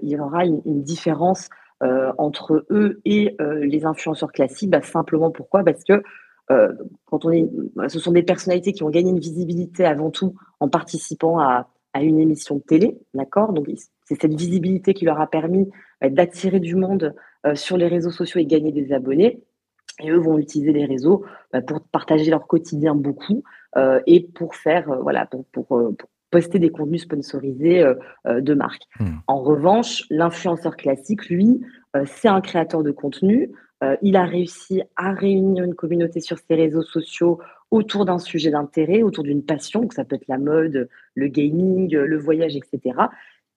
il 0.02 0.10
y 0.10 0.20
aura 0.20 0.44
une, 0.44 0.82
différence 0.82 1.50
euh, 1.84 2.12
entre 2.18 2.66
eux 2.72 3.02
et 3.06 3.36
euh, 3.40 3.64
les 3.64 3.86
influenceurs 3.86 4.32
classiques 4.32 4.72
bah, 4.72 4.82
Simplement 4.82 5.30
pourquoi? 5.30 5.64
Parce 5.64 5.84
que 5.84 6.02
euh, 6.50 6.74
quand 7.06 7.24
on 7.24 7.32
est, 7.32 7.48
ce 7.88 8.00
sont 8.00 8.12
des 8.12 8.24
personnalités 8.24 8.74
qui 8.74 8.82
ont 8.82 8.90
gagné 8.90 9.12
une 9.12 9.20
visibilité 9.20 9.86
avant 9.86 10.10
tout 10.10 10.34
en 10.60 10.70
participant 10.70 11.40
à, 11.40 11.70
à 11.94 12.02
une 12.02 12.20
émission 12.20 12.56
de 12.56 12.62
télé, 12.62 12.98
d'accord? 13.14 13.54
Donc 13.54 13.68
c'est 14.06 14.20
cette 14.20 14.34
visibilité 14.34 14.96
qui 14.96 15.06
leur 15.06 15.22
a 15.22 15.28
permis 15.28 15.70
bah, 16.02 16.10
d'attirer 16.10 16.60
du 16.60 16.76
monde 16.76 17.14
sur 17.54 17.78
les 17.78 17.88
réseaux 17.88 18.10
sociaux 18.10 18.42
et 18.42 18.46
gagner 18.46 18.72
des 18.72 18.92
abonnés. 18.92 19.44
Et 20.00 20.10
eux 20.12 20.18
vont 20.18 20.38
utiliser 20.38 20.74
les 20.74 20.86
réseaux 20.86 21.26
bah, 21.52 21.62
pour 21.62 21.82
partager 21.82 22.30
leur 22.30 22.48
quotidien 22.48 22.96
beaucoup 22.96 23.44
euh, 23.76 24.00
et 24.06 24.22
pour 24.22 24.56
faire, 24.56 24.90
euh, 24.92 24.98
voilà, 25.02 25.26
pour, 25.26 25.46
pour, 25.46 25.68
pour, 25.68 26.10
poster 26.32 26.60
des 26.60 26.70
contenus 26.70 27.04
sponsorisés 27.04 27.82
euh, 27.82 27.96
euh, 28.28 28.42
de 28.42 28.54
marque. 28.54 28.84
Hmm. 29.00 29.18
En 29.28 29.42
revanche, 29.42 30.04
l'influenceur 30.10 30.76
classique, 30.76 31.30
lui, 31.30 31.62
euh, 31.96 32.04
c'est 32.06 32.28
un 32.28 32.42
créateur 32.42 32.84
de 32.84 32.92
contenu. 32.92 33.52
il 34.02 34.16
a 34.16 34.26
réussi 34.26 34.82
à 34.96 35.14
réunir 35.14 35.64
une 35.64 35.76
communauté 35.76 36.20
sur 36.20 36.40
ses 36.40 36.56
réseaux 36.56 36.82
sociaux 36.82 37.40
autour 37.70 38.06
d'un 38.06 38.18
sujet 38.18 38.50
d'intérêt, 38.50 39.04
autour 39.04 39.24
d'une 39.24 39.44
passion, 39.44 39.88
que 39.88 39.94
ça 39.94 40.04
peut 40.04 40.16
être 40.16 40.28
la 40.28 40.40
mode, 40.40 40.90
le 41.14 41.28
gaming, 41.28 41.96
le 41.96 42.18
voyage, 42.18 42.56
etc. 42.56 42.96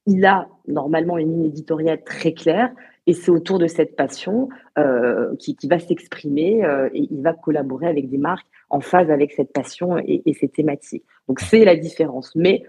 Il 0.05 0.27
a 0.27 0.47
normalement 0.69 1.17
une 1.17 1.33
ligne 1.33 1.47
éditoriale 1.47 2.05
très 2.05 2.35
claire 2.35 2.71
et 3.07 3.13
c'est 3.13 3.31
autour 3.31 3.59
de 3.59 3.67
cette 3.67 3.97
passion 3.97 4.49
euh, 4.79 5.35
qui, 5.39 5.57
va 5.65 5.79
s'exprimer 5.79 6.63
et 6.93 7.09
il 7.11 7.23
va 7.23 7.33
collaborer 7.33 7.89
avec 7.89 8.09
des 8.11 8.19
marques 8.19 8.47
en 8.69 8.81
phase 8.81 9.11
avec 9.11 9.33
cette 9.33 9.53
passion 9.53 9.99
et, 9.99 10.23
ces 10.39 10.49
thématiques. 10.49 11.05
Donc 11.29 11.41
c'est 11.41 11.65
la 11.65 11.77
différence. 11.77 12.33
Mais 12.35 12.63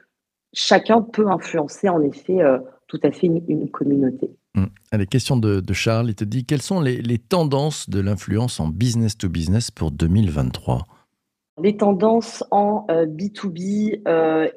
chacun 0.53 1.01
peut 1.01 1.27
influencer 1.29 1.89
en 1.89 2.01
effet 2.01 2.41
euh, 2.41 2.59
tout 2.87 2.99
à 3.03 3.11
fait 3.11 3.27
une, 3.27 3.69
communauté. 3.69 4.31
Hum. 4.55 4.69
Allez, 4.91 5.05
question 5.05 5.37
de, 5.37 5.61
Charles. 5.73 6.09
Il 6.09 6.15
te 6.15 6.25
dit 6.25 6.45
quelles 6.45 6.61
sont 6.61 6.81
les, 6.81 7.17
tendances 7.17 7.89
de 7.89 8.01
l'influence 8.01 8.59
en 8.59 8.67
business 8.67 9.17
to 9.17 9.29
business 9.29 9.71
pour 9.71 9.91
2023 9.91 10.85
les 11.61 11.77
tendances 11.77 12.43
en 12.51 12.85
B2B, 12.87 14.01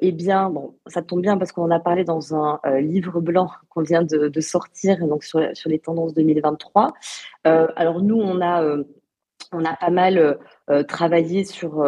eh 0.01 0.11
bien, 0.11 0.49
bon, 0.49 0.75
ça 0.87 1.01
tombe 1.01 1.21
bien 1.21 1.37
parce 1.37 1.51
qu'on 1.51 1.63
en 1.63 1.71
a 1.71 1.79
parlé 1.79 2.03
dans 2.03 2.35
un 2.35 2.59
livre 2.79 3.21
blanc 3.21 3.49
qu'on 3.69 3.81
vient 3.81 4.03
de, 4.03 4.41
sortir, 4.41 5.05
donc 5.07 5.23
sur, 5.23 5.41
sur, 5.53 5.69
les 5.69 5.79
tendances 5.79 6.13
2023. 6.13 6.93
alors 7.43 8.01
nous, 8.01 8.17
on 8.17 8.41
a, 8.41 8.77
on 9.51 9.65
a 9.65 9.75
pas 9.75 9.89
mal 9.89 10.37
travaillé 10.87 11.43
sur, 11.43 11.83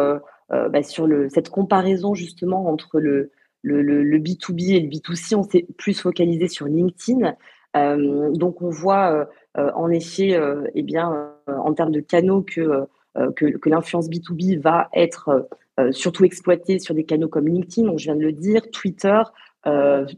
bah, 0.50 0.82
sur 0.82 1.06
le, 1.06 1.28
cette 1.28 1.50
comparaison 1.50 2.14
justement 2.14 2.66
entre 2.68 3.00
le, 3.00 3.30
le, 3.62 3.82
le, 3.82 4.18
B2B 4.18 4.74
et 4.74 4.80
le 4.80 4.88
B2C. 4.88 5.34
On 5.34 5.42
s'est 5.42 5.66
plus 5.76 6.00
focalisé 6.00 6.48
sur 6.48 6.66
LinkedIn. 6.66 7.34
donc 7.74 8.62
on 8.62 8.70
voit 8.70 9.28
en 9.54 9.90
effet, 9.90 10.38
eh 10.74 10.82
bien, 10.82 11.32
en 11.46 11.74
termes 11.74 11.92
de 11.92 12.00
canaux 12.00 12.42
que 12.42 12.86
euh, 13.18 13.32
que, 13.32 13.68
l'influence 13.68 14.08
B2B 14.08 14.60
va 14.60 14.88
être 14.92 15.28
euh, 15.28 15.40
euh, 15.80 15.92
surtout 15.92 16.24
exploitée 16.24 16.78
sur 16.78 16.94
des 16.94 17.04
canaux 17.04 17.28
comme 17.28 17.48
LinkedIn, 17.48 17.96
je 17.96 18.04
viens 18.04 18.16
de 18.16 18.22
le 18.22 18.32
dire, 18.32 18.70
Twitter, 18.70 19.22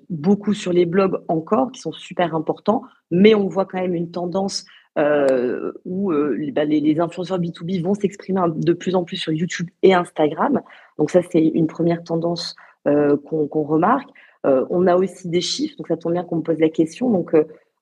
beaucoup 0.08 0.54
sur 0.54 0.72
les 0.72 0.86
blogs 0.86 1.24
encore, 1.26 1.72
qui 1.72 1.80
sont 1.80 1.90
super 1.90 2.36
importants, 2.36 2.84
mais 3.10 3.34
on 3.34 3.48
voit 3.48 3.64
quand 3.64 3.80
même 3.80 3.96
une 3.96 4.12
tendance 4.12 4.64
où 4.96 6.12
bah, 6.52 6.64
les, 6.64 7.00
influenceurs 7.00 7.40
B2B 7.40 7.82
vont 7.82 7.94
s'exprimer 7.94 8.42
de 8.54 8.72
plus 8.72 8.94
en 8.94 9.02
plus 9.02 9.16
sur 9.16 9.32
YouTube 9.32 9.68
et 9.82 9.92
Instagram. 9.92 10.60
Donc 10.98 11.10
ça, 11.10 11.20
c'est 11.32 11.42
une 11.42 11.66
première 11.66 12.04
tendance 12.04 12.54
qu'on 12.84 13.64
remarque. 13.64 14.08
on 14.44 14.86
a 14.86 14.94
aussi 14.94 15.28
des 15.28 15.40
chiffres, 15.40 15.76
donc 15.78 15.88
ça 15.88 15.96
tombe 15.96 16.12
bien 16.12 16.22
qu'on 16.22 16.36
me 16.36 16.42
pose 16.42 16.60
la 16.60 16.68
question. 16.68 17.10
Donc 17.10 17.34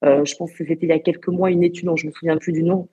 je 0.02 0.37
pense 0.37 0.50
que 0.54 0.64
c'était 0.64 0.87
il 0.87 0.88
y 0.88 0.92
a 0.92 1.00
quelques 1.00 1.28
mois 1.28 1.50
une 1.50 1.64
étude 1.64 1.84
dont 1.84 1.96
je 1.96 2.06
ne 2.06 2.12
me 2.12 2.14
souviens 2.14 2.38
plus 2.38 2.52
du 2.52 2.62
nom, 2.62 2.88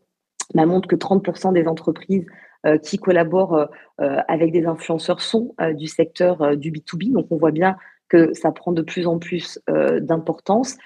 montre 0.53 0.87
que 0.87 0.95
30% 0.95 1.53
des 1.53 1.67
entreprises 1.67 2.25
euh, 2.65 2.79
qui 2.79 2.97
collaborent 2.97 3.53
euh, 3.53 3.65
euh, 4.01 4.17
avec 4.27 4.51
des 4.51 4.65
influenceurs 4.65 5.21
sont 5.21 5.53
du 5.75 5.87
secteur 5.87 6.57
du 6.57 6.71
B2B. 6.71 7.11
Donc 7.11 7.27
on 7.29 7.37
voit 7.37 7.51
bien 7.51 7.77
que 8.09 8.33
ça 8.33 8.51
prend 8.51 8.71
de 8.71 8.81
plus 8.81 9.07
en 9.07 9.19
plus 9.19 9.59
d'importance. 9.67 10.77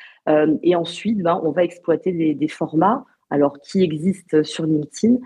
et 0.63 0.75
ensuite, 0.75 1.17
ben, 1.19 1.39
on 1.43 1.51
va 1.51 1.63
exploiter 1.63 2.11
des, 2.33 2.47
formats 2.47 3.05
alors 3.29 3.59
qui 3.59 3.83
existent 3.83 4.43
sur 4.43 4.65
LinkedIn, 4.65 5.17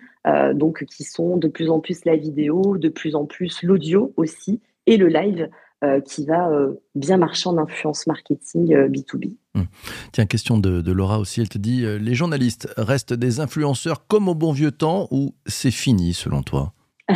donc 0.54 0.86
qui 0.86 1.04
sont 1.04 1.38
de 1.38 1.48
plus 1.48 1.70
en 1.70 1.80
plus 1.80 2.04
la 2.06 2.16
vidéo, 2.16 2.78
de 2.78 2.90
plus 2.90 3.16
en 3.16 3.26
plus 3.26 3.62
l'audio 3.62 4.12
aussi 4.18 4.60
et 4.88 4.98
le 4.98 5.08
live 5.08 5.50
euh, 5.84 6.00
qui 6.00 6.26
va 6.26 6.48
euh, 6.48 6.82
bien 6.96 7.18
marcher 7.18 7.50
en 7.50 7.58
influence 7.58 8.08
marketing 8.08 8.74
B2B. 8.88 9.36
Euh, 9.58 9.60
hum. 9.60 9.66
Tiens, 10.14 10.26
question 10.26 10.58
de, 10.58 10.92
Laura 10.94 11.20
aussi, 11.20 11.42
elle 11.42 11.50
te 11.50 11.58
dit, 11.58 11.86
les 12.00 12.16
journalistes 12.16 12.70
restent 12.78 13.14
des 13.14 13.42
influenceurs 13.42 14.08
comme 14.08 14.30
au 14.30 14.36
bon 14.36 14.54
vieux 14.54 14.72
temps 14.72 15.10
ou 15.12 15.36
c'est 15.46 15.72
fini 15.72 16.14
selon 16.14 16.42
toi? 16.42 16.72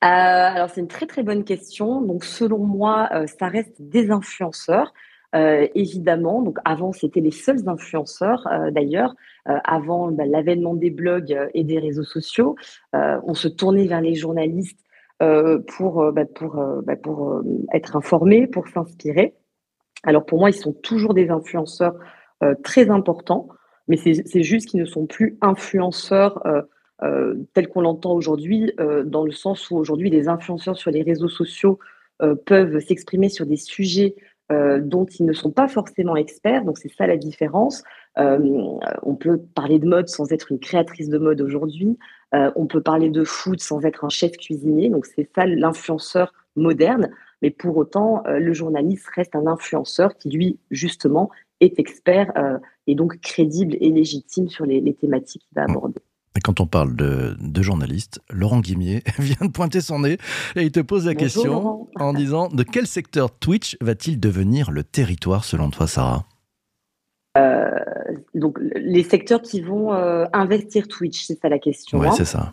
Alors 0.00 0.68
c'est 0.70 0.80
une 0.80 0.88
très 0.88 1.06
très 1.06 1.22
bonne 1.22 1.44
question. 1.44 2.00
Donc 2.00 2.24
selon 2.24 2.58
moi, 2.58 3.08
ça 3.38 3.46
reste 3.46 3.76
des 3.78 4.10
influenceurs. 4.10 4.92
évidemment, 5.32 6.42
donc 6.42 6.58
avant 6.64 6.92
c'était 6.92 7.20
les 7.20 7.30
seuls 7.30 7.68
influenceurs 7.68 8.48
d'ailleurs. 8.72 9.14
avant 9.44 10.10
bah, 10.10 10.24
l'avènement 10.26 10.74
des 10.74 10.90
blogs 10.90 11.38
et 11.54 11.62
des 11.62 11.78
réseaux 11.78 12.04
sociaux, 12.04 12.56
on 12.94 13.34
se 13.34 13.46
tournait 13.46 13.86
vers 13.86 14.00
les 14.00 14.14
journalistes 14.14 14.80
pour, 15.20 16.02
euh, 16.02 16.12
bah, 16.12 16.24
pour, 16.24 16.58
euh, 16.58 16.80
bah, 16.82 16.96
pour 16.96 17.42
être 17.72 17.96
informés, 17.96 18.46
pour 18.46 18.68
s'inspirer. 18.68 19.34
Alors 20.02 20.24
pour 20.24 20.38
moi, 20.38 20.50
ils 20.50 20.54
sont 20.54 20.72
toujours 20.72 21.14
des 21.14 21.30
influenceurs 21.30 21.94
très 22.64 22.88
importants, 22.88 23.48
mais 23.86 23.98
c'est 23.98 24.42
juste 24.42 24.70
qu'ils 24.70 24.80
ne 24.80 24.86
sont 24.86 25.04
plus 25.04 25.36
influenceurs 25.42 26.42
tels 27.52 27.68
qu'on 27.68 27.82
l'entend 27.82 28.14
aujourd'hui, 28.14 28.72
dans 29.04 29.24
le 29.24 29.30
sens 29.30 29.70
où 29.70 29.76
aujourd'hui 29.76 30.08
les 30.08 30.26
influenceurs 30.26 30.78
sur 30.78 30.90
les 30.90 31.02
réseaux 31.02 31.28
sociaux 31.28 31.78
peuvent 32.46 32.80
s'exprimer 32.80 33.28
sur 33.28 33.44
des 33.44 33.56
sujets 33.56 34.16
dont 34.50 35.06
ils 35.06 35.24
ne 35.24 35.32
sont 35.32 35.50
pas 35.50 35.68
forcément 35.68 36.16
experts. 36.16 36.64
Donc 36.64 36.78
c'est 36.78 36.92
ça 36.92 37.06
la 37.06 37.16
différence. 37.16 37.84
on 38.16 39.16
peut 39.18 39.38
parler 39.54 39.78
de 39.78 39.86
mode 39.86 40.08
sans 40.08 40.32
être 40.32 40.50
une 40.50 40.58
créatrice 40.58 41.08
de 41.08 41.18
mode 41.18 41.40
aujourd'hui. 41.40 41.98
Euh, 42.34 42.50
on 42.54 42.66
peut 42.66 42.82
parler 42.82 43.10
de 43.10 43.24
food 43.24 43.60
sans 43.60 43.84
être 43.84 44.04
un 44.04 44.08
chef 44.08 44.36
cuisinier. 44.36 44.88
Donc, 44.88 45.06
c'est 45.06 45.28
ça 45.34 45.46
l'influenceur 45.46 46.32
moderne. 46.56 47.10
Mais 47.42 47.50
pour 47.50 47.76
autant, 47.76 48.22
euh, 48.26 48.38
le 48.38 48.52
journaliste 48.52 49.06
reste 49.14 49.34
un 49.34 49.46
influenceur 49.46 50.16
qui, 50.16 50.30
lui, 50.30 50.58
justement, 50.70 51.30
est 51.60 51.78
expert 51.78 52.32
euh, 52.36 52.58
et 52.86 52.94
donc 52.94 53.20
crédible 53.20 53.76
et 53.80 53.90
légitime 53.90 54.48
sur 54.48 54.64
les, 54.64 54.94
thématiques 54.94 55.42
qu'il 55.48 55.56
va 55.56 55.64
aborder. 55.64 56.00
Quand 56.44 56.60
on 56.60 56.66
parle 56.66 56.94
de, 56.94 57.62
journaliste, 57.62 58.20
Laurent 58.30 58.60
Guimier 58.60 59.02
vient 59.18 59.46
de 59.46 59.50
pointer 59.50 59.80
son 59.80 60.00
nez 60.00 60.16
et 60.54 60.62
il 60.62 60.70
te 60.70 60.80
pose 60.80 61.06
la 61.06 61.14
question 61.14 61.88
en 61.96 62.12
disant 62.12 62.48
de 62.48 62.62
quel 62.62 62.86
secteur 62.86 63.30
Twitch 63.32 63.76
va-t-il 63.80 64.20
devenir 64.20 64.70
le 64.70 64.84
territoire 64.84 65.44
selon 65.44 65.70
toi, 65.70 65.86
Sarah? 65.88 66.24
Euh, 67.36 67.70
donc 68.34 68.58
les 68.60 69.02
secteurs 69.02 69.42
qui 69.42 69.60
vont 69.60 69.92
euh, 69.92 70.24
investir 70.32 70.86
Twitch, 70.88 71.24
c'est 71.24 71.38
ça 71.40 71.48
la 71.48 71.58
question. 71.58 71.98
Oui, 71.98 72.06
hein? 72.06 72.12
c'est 72.12 72.24
ça. 72.24 72.52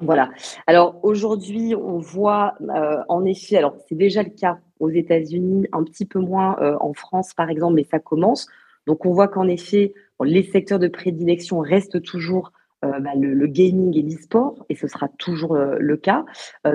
Voilà. 0.00 0.30
Alors 0.66 0.98
aujourd'hui, 1.02 1.74
on 1.74 1.98
voit 1.98 2.54
euh, 2.62 3.02
en 3.08 3.26
effet, 3.26 3.58
alors 3.58 3.76
c'est 3.86 3.94
déjà 3.94 4.22
le 4.22 4.30
cas 4.30 4.58
aux 4.78 4.90
États-Unis, 4.90 5.66
un 5.72 5.84
petit 5.84 6.06
peu 6.06 6.20
moins 6.20 6.56
en 6.80 6.94
France 6.94 7.34
par 7.34 7.50
exemple, 7.50 7.74
mais 7.74 7.84
ça 7.84 7.98
commence. 7.98 8.48
Donc 8.86 9.04
on 9.04 9.12
voit 9.12 9.28
qu'en 9.28 9.46
effet, 9.46 9.92
les 10.24 10.42
secteurs 10.42 10.78
de 10.78 10.88
prédilection 10.88 11.58
restent 11.58 12.02
toujours 12.02 12.52
bah, 12.82 13.14
le, 13.14 13.46
gaming 13.46 13.96
et 13.96 14.02
l'e-sport, 14.02 14.64
et 14.68 14.74
ce 14.74 14.88
sera 14.88 15.08
toujours 15.18 15.56
le 15.56 15.96
cas. 15.96 16.24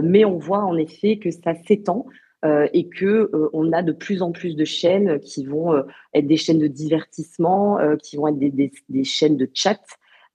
mais 0.04 0.24
on 0.26 0.38
voit 0.38 0.64
en 0.64 0.78
effet 0.78 1.18
que 1.18 1.32
ça 1.32 1.56
s'étend. 1.68 2.06
Euh, 2.46 2.68
et 2.74 2.90
que 2.90 3.32
euh, 3.34 3.50
on 3.54 3.72
a 3.72 3.82
de 3.82 3.92
plus 3.92 4.22
en 4.22 4.32
plus 4.32 4.56
de 4.56 4.66
chaînes 4.66 5.20
qui 5.20 5.46
vont 5.46 5.74
euh, 5.74 5.82
être 6.14 6.28
des 6.28 6.38
chaînes 6.38 6.60
de 6.60 6.68
divertissement, 6.68 7.80
qui 8.04 8.18
vont 8.18 8.28
être 8.28 8.38
des, 8.38 9.04
chaînes 9.04 9.38
de 9.38 9.50
chat, 9.54 9.82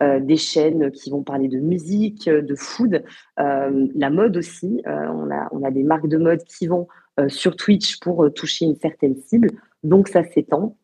des 0.01 0.37
chaînes 0.37 0.91
qui 0.91 1.11
vont 1.11 1.23
parler 1.23 1.47
de 1.49 1.59
musique, 1.59 2.29
de 2.29 2.55
food, 2.55 3.05
la 3.37 4.11
mode 4.11 4.37
aussi. 4.37 4.83
on, 4.87 5.31
a, 5.31 5.49
on 5.53 5.63
a 5.63 5.71
des 5.71 5.83
marques 5.83 6.09
de 6.09 6.17
mode 6.17 6.43
qui 6.45 6.67
vont 6.67 6.89
sur 7.29 7.55
Twitch 7.55 8.01
pour 8.01 8.33
toucher 8.33 8.65
une 8.65 8.77
certaine 8.77 9.17
cible, 9.17 9.51
donc 9.85 10.09
ça 10.09 10.25
s'étend. 10.25 10.77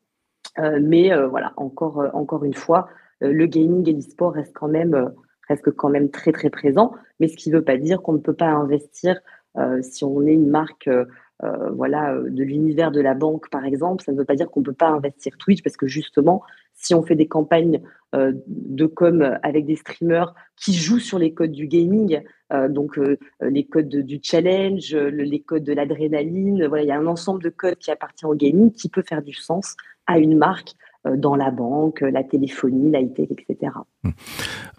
mais 0.58 1.10
voilà, 1.28 1.54
encore, 1.56 2.04
encore 2.12 2.44
une 2.44 2.54
fois, 2.54 2.88
le 3.20 3.46
gaming 3.46 3.88
et 3.88 3.92
l'e-sport 3.92 4.32
restent 4.32 4.54
quand 4.54 4.68
même 4.68 5.12
restent 5.48 5.70
quand 5.70 5.88
même 5.88 6.10
très 6.10 6.32
très 6.32 6.50
présents, 6.50 6.92
mais 7.20 7.28
ce 7.28 7.36
qui 7.36 7.50
ne 7.50 7.56
veut 7.56 7.64
pas 7.64 7.76
dire 7.76 8.02
qu'on 8.02 8.12
ne 8.12 8.18
peut 8.18 8.34
pas 8.34 8.50
investir 8.50 9.20
euh, 9.58 9.80
si 9.82 10.04
on 10.04 10.22
est 10.26 10.34
une 10.34 10.50
marque 10.50 10.88
euh, 10.88 11.04
euh, 11.42 11.70
voilà, 11.70 12.14
de 12.14 12.42
l'univers 12.42 12.90
de 12.90 13.00
la 13.00 13.14
banque, 13.14 13.50
par 13.50 13.64
exemple, 13.64 14.02
ça 14.04 14.12
ne 14.12 14.16
veut 14.16 14.24
pas 14.24 14.36
dire 14.36 14.50
qu'on 14.50 14.60
ne 14.60 14.64
peut 14.64 14.72
pas 14.72 14.88
investir 14.88 15.36
Twitch 15.38 15.62
parce 15.62 15.76
que 15.76 15.86
justement, 15.86 16.42
si 16.74 16.94
on 16.94 17.02
fait 17.02 17.14
des 17.14 17.26
campagnes 17.26 17.82
de 18.14 18.86
com 18.86 19.36
avec 19.42 19.66
des 19.66 19.76
streamers 19.76 20.34
qui 20.56 20.72
jouent 20.72 21.00
sur 21.00 21.18
les 21.18 21.34
codes 21.34 21.52
du 21.52 21.66
gaming, 21.66 22.22
donc 22.70 22.98
les 23.42 23.66
codes 23.66 23.88
du 23.88 24.20
challenge, 24.22 24.94
les 24.94 25.40
codes 25.40 25.64
de 25.64 25.74
l'adrénaline, 25.74 26.66
voilà, 26.66 26.84
il 26.84 26.86
y 26.86 26.92
a 26.92 26.98
un 26.98 27.06
ensemble 27.06 27.42
de 27.42 27.50
codes 27.50 27.76
qui 27.76 27.90
appartient 27.90 28.24
au 28.24 28.34
gaming 28.34 28.72
qui 28.72 28.88
peut 28.88 29.02
faire 29.06 29.22
du 29.22 29.34
sens 29.34 29.76
à 30.06 30.18
une 30.18 30.38
marque 30.38 30.70
euh, 30.70 30.85
dans 31.16 31.36
la 31.36 31.50
banque, 31.50 32.00
la 32.00 32.24
téléphonie, 32.24 32.90
l'IT, 32.90 33.18
etc. 33.30 33.72
Hum. 34.04 34.12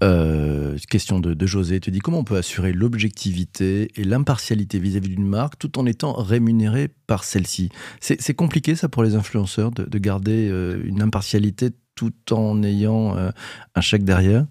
Euh, 0.03 0.77
question 0.89 1.19
de, 1.19 1.45
José, 1.45 1.79
tu 1.79 1.91
dis 1.91 1.99
comment 1.99 2.19
on 2.19 2.23
peut 2.23 2.37
assurer 2.37 2.73
l'objectivité 2.73 3.91
et 3.95 4.03
l'impartialité 4.03 4.79
vis-à-vis 4.79 5.09
d'une 5.09 5.27
marque 5.27 5.57
tout 5.57 5.79
en 5.79 5.85
étant 5.85 6.13
rémunéré 6.13 6.89
par 7.07 7.23
celle-ci? 7.23 7.69
C'est 7.99 8.33
compliqué 8.33 8.75
ça 8.75 8.89
pour 8.89 9.03
les 9.03 9.15
influenceurs 9.15 9.71
de, 9.71 9.97
garder 9.97 10.49
euh, 10.49 10.81
une 10.83 11.01
impartialité 11.01 11.69
tout 11.95 12.13
en 12.31 12.61
ayant 12.61 13.15
un 13.15 13.81
chèque 13.81 14.03
derrière? 14.03 14.45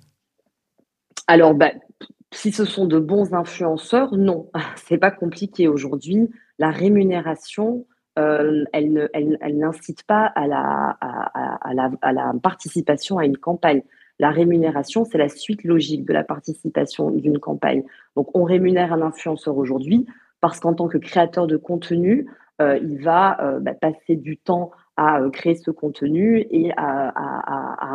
Alors, 1.28 1.54
bah, 1.54 1.70
si 2.32 2.52
ce 2.52 2.64
sont 2.64 2.86
de 2.86 2.98
bons 2.98 3.34
influenceurs, 3.34 4.14
non, 4.16 4.50
c'est 4.76 4.98
pas 4.98 5.10
compliqué 5.10 5.68
aujourd'hui. 5.68 6.28
La 6.58 6.70
rémunération, 6.70 7.86
euh, 8.18 8.64
elle, 8.72 9.10
n'incite 9.54 10.02
pas 10.04 10.24
à 10.24 10.46
la, 10.46 10.96
à, 11.00 12.12
la, 12.12 12.32
participation 12.42 13.18
à 13.18 13.26
une 13.26 13.36
campagne. 13.36 13.82
La 14.18 14.30
rémunération, 14.30 15.04
c'est 15.04 15.18
la 15.18 15.28
suite 15.28 15.64
logique 15.64 16.06
de 16.06 16.12
la 16.12 16.24
participation 16.24 17.10
d'une 17.10 17.38
campagne. 17.38 17.84
Donc, 18.16 18.34
on 18.34 18.44
rémunère 18.44 18.92
un 18.92 19.02
influenceur 19.02 19.58
aujourd'hui 19.58 20.06
parce 20.40 20.60
qu'en 20.60 20.74
tant 20.74 20.88
que 20.88 20.98
créateur 20.98 21.46
de 21.46 21.56
contenu, 21.56 22.26
euh, 22.62 22.78
il 22.78 23.02
va 23.02 23.38
euh, 23.42 23.60
bah, 23.60 23.74
passer 23.74 24.16
du 24.16 24.38
temps 24.38 24.70
à 24.96 25.20
créer 25.30 25.56
ce 25.56 25.70
contenu 25.70 26.46
et 26.50 26.72
à, 26.78 27.12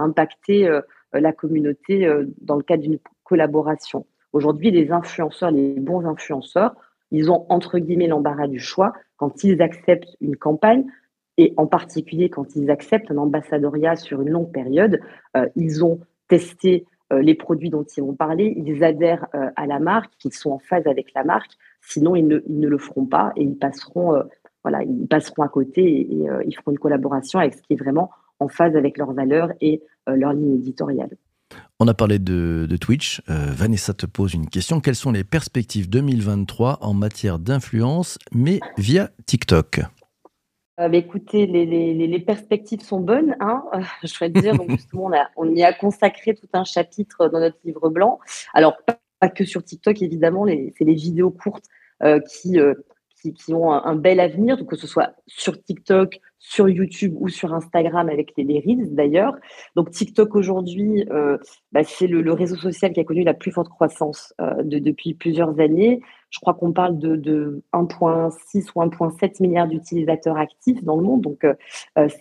impacter 0.04 0.70
la 1.14 1.32
communauté 1.34 2.08
dans 2.42 2.56
le 2.56 2.62
cadre 2.62 2.84
d'une 2.84 3.00
collaboration. 3.24 4.06
Aujourd'hui, 4.34 4.70
les 4.70 4.92
influenceurs, 4.92 5.50
les 5.50 5.80
bons 5.80 6.06
influenceurs, 6.06 6.76
ils 7.10 7.32
ont 7.32 7.46
entre 7.50 7.80
guillemets 7.80 8.08
l'embarras 8.08 8.48
du 8.48 8.60
choix 8.60 8.94
quand 9.22 9.44
ils 9.44 9.62
acceptent 9.62 10.18
une 10.20 10.36
campagne 10.36 10.86
et 11.38 11.54
en 11.56 11.68
particulier 11.68 12.32
quand 12.32 12.56
ils 12.56 12.72
acceptent 12.72 13.12
un 13.12 13.18
ambassadoriat 13.18 13.96
sur 13.96 14.20
une 14.20 14.30
longue 14.30 14.52
période. 14.52 15.00
Euh, 15.38 15.48
ils 15.56 15.86
ont 15.86 16.00
testé 16.28 16.86
les 17.12 17.36
produits 17.36 17.70
dont 17.70 17.84
ils 17.84 18.02
vont 18.02 18.14
parler, 18.14 18.54
ils 18.56 18.86
adhèrent 18.86 19.28
à 19.58 19.68
la 19.68 19.80
marque, 19.80 20.14
qu'ils 20.18 20.32
sont 20.32 20.52
en 20.52 20.60
phase 20.60 20.88
avec 20.88 21.14
la 21.14 21.26
marque. 21.26 21.52
Sinon, 21.82 22.16
ils 22.16 22.26
ne, 22.26 22.40
ils 22.48 22.62
le 22.62 22.78
feront 22.78 23.06
pas 23.06 23.34
et 23.36 23.44
ils 23.44 23.50
ils 23.50 25.08
passeront 25.10 25.44
à 25.44 25.50
côté 25.50 25.84
et, 25.84 26.22
et 26.22 26.28
ils 26.46 26.56
feront 26.56 26.72
une 26.72 26.80
collaboration 26.80 27.40
avec 27.40 27.56
ce 27.56 27.62
qui 27.64 27.74
est 27.74 27.76
vraiment 27.76 28.12
en 28.40 28.48
phase 28.48 28.78
avec 28.78 28.98
leurs 28.98 29.12
valeurs 29.12 29.52
et 29.60 29.84
leur 30.08 30.32
ligne 30.32 30.56
éditoriale. 30.56 31.18
On 31.84 31.88
a 31.88 31.96
parlé 31.96 32.20
de, 32.20 32.78
Twitch. 32.80 33.24
Euh, 33.28 33.48
Vanessa 33.50 33.96
te 33.96 34.06
pose 34.06 34.36
une 34.36 34.48
question. 34.48 34.82
Quelles 34.82 34.94
sont 34.94 35.12
les 35.12 35.24
perspectives 35.24 35.90
2023 35.90 36.78
en 36.80 36.94
matière 36.94 37.40
d'influence, 37.40 38.20
mais 38.32 38.60
via 38.78 39.10
TikTok? 39.26 39.80
Euh, 40.80 40.90
bah, 40.90 40.98
écoutez, 40.98 41.48
les, 41.48 42.20
perspectives 42.20 42.84
sont 42.84 43.00
bonnes, 43.00 43.36
hein 43.40 43.64
je 44.04 44.08
souhaite 44.08 44.34
dire. 44.34 44.56
Donc 44.56 44.70
justement, 44.78 45.10
on, 45.36 45.56
y 45.56 45.64
a 45.64 45.74
consacré 45.74 46.36
tout 46.36 46.46
un 46.54 46.66
chapitre 46.66 47.30
dans 47.30 47.40
notre 47.40 47.58
livre 47.66 47.90
blanc. 47.90 48.20
Alors, 48.54 48.78
pas, 48.86 49.30
que 49.30 49.44
sur 49.44 49.64
TikTok, 49.64 50.04
évidemment, 50.04 50.46
c'est 50.46 50.86
les 50.86 50.94
vidéos 50.94 51.32
courtes 51.32 51.66
euh, 52.04 52.20
qui, 52.20 52.60
qui, 53.22 53.54
ont 53.54 53.72
un, 53.72 53.96
bel 53.96 54.20
avenir, 54.20 54.66
que 54.66 54.76
ce 54.76 54.88
soit 54.88 55.14
sur 55.28 55.62
TikTok, 55.62 56.20
sur 56.40 56.68
YouTube 56.68 57.16
ou 57.20 57.30
sur 57.30 57.54
Instagram 57.54 58.10
avec 58.10 58.34
les, 58.36 58.60
Reels 58.60 58.96
d'ailleurs. 58.96 59.36
Donc 59.76 59.92
TikTok 59.92 60.36
aujourd'hui, 60.36 61.06
euh, 61.12 61.38
bah, 61.72 61.84
c'est 61.84 62.08
le, 62.08 62.34
réseau 62.34 62.56
social 62.56 62.94
qui 62.94 63.00
a 63.00 63.04
connu 63.04 63.24
la 63.24 63.34
plus 63.34 63.52
forte 63.52 63.70
croissance 63.70 64.34
euh, 64.42 64.64
depuis 64.64 65.14
plusieurs 65.14 65.60
années. 65.60 66.02
Je 66.30 66.40
crois 66.40 66.54
qu'on 66.54 66.74
parle 66.74 66.98
de, 66.98 67.62
1,6 67.74 68.70
ou 68.76 68.82
1,7 68.82 69.42
milliards 69.42 69.68
d'utilisateurs 69.68 70.38
actifs 70.38 70.84
dans 70.84 70.96
le 70.96 71.04
monde, 71.04 71.22
donc 71.22 71.44
euh, 71.44 71.54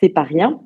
c'est 0.01 0.11
pas 0.11 0.23
rien. 0.23 0.61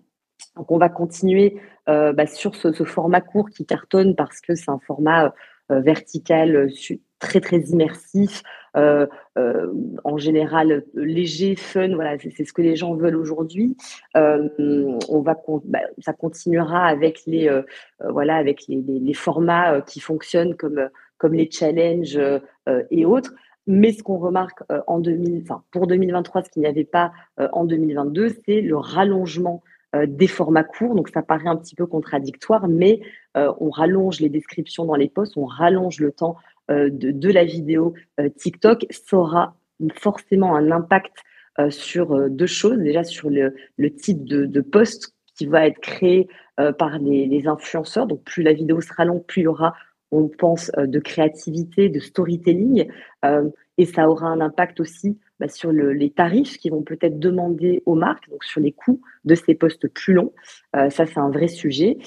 Donc 0.57 0.71
on 0.71 0.79
va 0.79 0.89
continuer 0.89 1.57
bah, 1.87 2.27
sur 2.27 2.55
ce, 2.55 2.73
ce, 2.73 2.85
format 2.85 3.21
court 3.21 3.51
qui 3.51 3.67
cartonne 3.67 4.17
parce 4.17 4.41
que 4.41 4.55
c'est 4.55 4.71
un 4.71 4.79
format 4.79 5.35
vertical 5.69 6.71
très 7.19 7.41
très 7.41 7.59
immersif, 7.61 8.43
euh, 8.77 9.07
euh, 9.39 9.73
en 10.03 10.19
général 10.19 10.85
léger, 10.95 11.55
fun. 11.55 11.95
Voilà, 11.95 12.17
c'est 12.19 12.45
ce 12.45 12.53
que 12.53 12.63
les 12.63 12.77
gens 12.77 12.95
veulent 12.95 13.17
aujourd'hui. 13.17 13.77
Euh, 14.17 14.49
on 15.09 15.21
va, 15.21 15.37
bah, 15.65 15.81
ça 15.99 16.13
continuera 16.13 16.87
avec 16.87 17.23
les, 17.27 17.51
voilà, 18.09 18.37
avec 18.37 18.65
les, 18.69 19.15
formats 19.15 19.81
qui 19.83 20.01
fonctionnent 20.01 20.57
comme 20.57 20.89
comme 21.19 21.35
les 21.35 21.49
challenges 21.51 22.19
et 22.91 23.05
autres. 23.05 23.33
Mais 23.67 23.93
ce 23.93 24.03
qu'on 24.03 24.19
remarque 24.19 24.63
en 24.87 24.99
2000, 24.99 25.43
enfin, 25.43 25.63
pour 25.71 25.87
2023, 25.87 26.43
ce 26.43 26.51
qu'il 26.51 26.63
n'y 26.63 26.69
avait 26.69 26.85
pas 26.85 27.13
en 27.39 27.65
2022, 27.65 28.29
c'est 28.45 28.61
le 28.61 28.77
rallongement 28.77 29.63
des 30.07 30.27
formats 30.27 30.65
courts. 30.65 30.95
Donc 30.97 31.09
ça 31.09 31.23
paraît 31.23 31.49
un 31.49 31.57
petit 31.57 31.77
peu 31.77 31.87
contradictoire, 31.87 32.69
mais 32.69 33.01
on 33.35 33.71
rallonge 33.71 34.21
les 34.21 34.29
descriptions 34.29 34.85
dans 34.85 34.97
les 34.97 35.09
posts, 35.09 35.37
on 35.37 35.47
rallonge 35.47 36.01
le 36.01 36.13
temps 36.13 36.37
euh, 36.71 36.89
de, 36.91 37.31
la 37.31 37.45
vidéo 37.45 37.95
euh, 38.19 38.29
TikTok, 38.29 38.87
ça 38.91 39.17
aura 39.17 39.57
forcément 39.97 40.57
un 40.57 40.71
impact 40.71 41.13
euh, 41.59 41.71
sur 41.71 42.31
deux 42.31 42.47
choses. 42.47 42.79
Déjà 42.79 43.05
sur 43.05 43.31
le, 43.31 43.55
type 43.95 44.25
de, 44.25 44.61
post 44.61 45.15
qui 45.37 45.47
va 45.47 45.67
être 45.67 45.81
créé 45.81 46.29
par 46.79 46.99
les, 46.99 47.47
influenceurs. 47.47 48.07
Donc 48.07 48.23
plus 48.23 48.43
la 48.43 48.53
vidéo 48.53 48.81
sera 48.81 49.05
longue, 49.05 49.25
plus 49.25 49.43
il 49.43 49.45
y 49.45 49.49
aura, 49.49 49.75
on 50.13 50.29
pense, 50.29 50.71
de 50.77 50.99
créativité, 51.01 51.89
de 51.89 51.99
storytelling. 51.99 52.87
et 53.77 53.87
ça 53.87 54.09
aura 54.09 54.29
un 54.29 54.41
impact 54.41 54.79
aussi 54.79 55.19
bah, 55.45 55.49
sur 55.53 55.73
les 55.73 56.11
tarifs 56.11 56.57
qui 56.59 56.71
vont 56.71 56.83
peut-être 56.83 57.19
demander 57.19 57.83
aux 57.85 57.95
marques, 57.95 58.31
donc 58.31 58.45
sur 58.45 58.61
les 58.61 58.73
coûts 58.73 59.01
de 59.25 59.35
ces 59.35 59.55
postes 59.55 59.89
plus 59.89 60.15
longs. 60.15 60.33
ça, 60.73 61.07
c'est 61.07 61.19
un 61.19 61.31
vrai 61.31 61.49
sujet. 61.49 61.99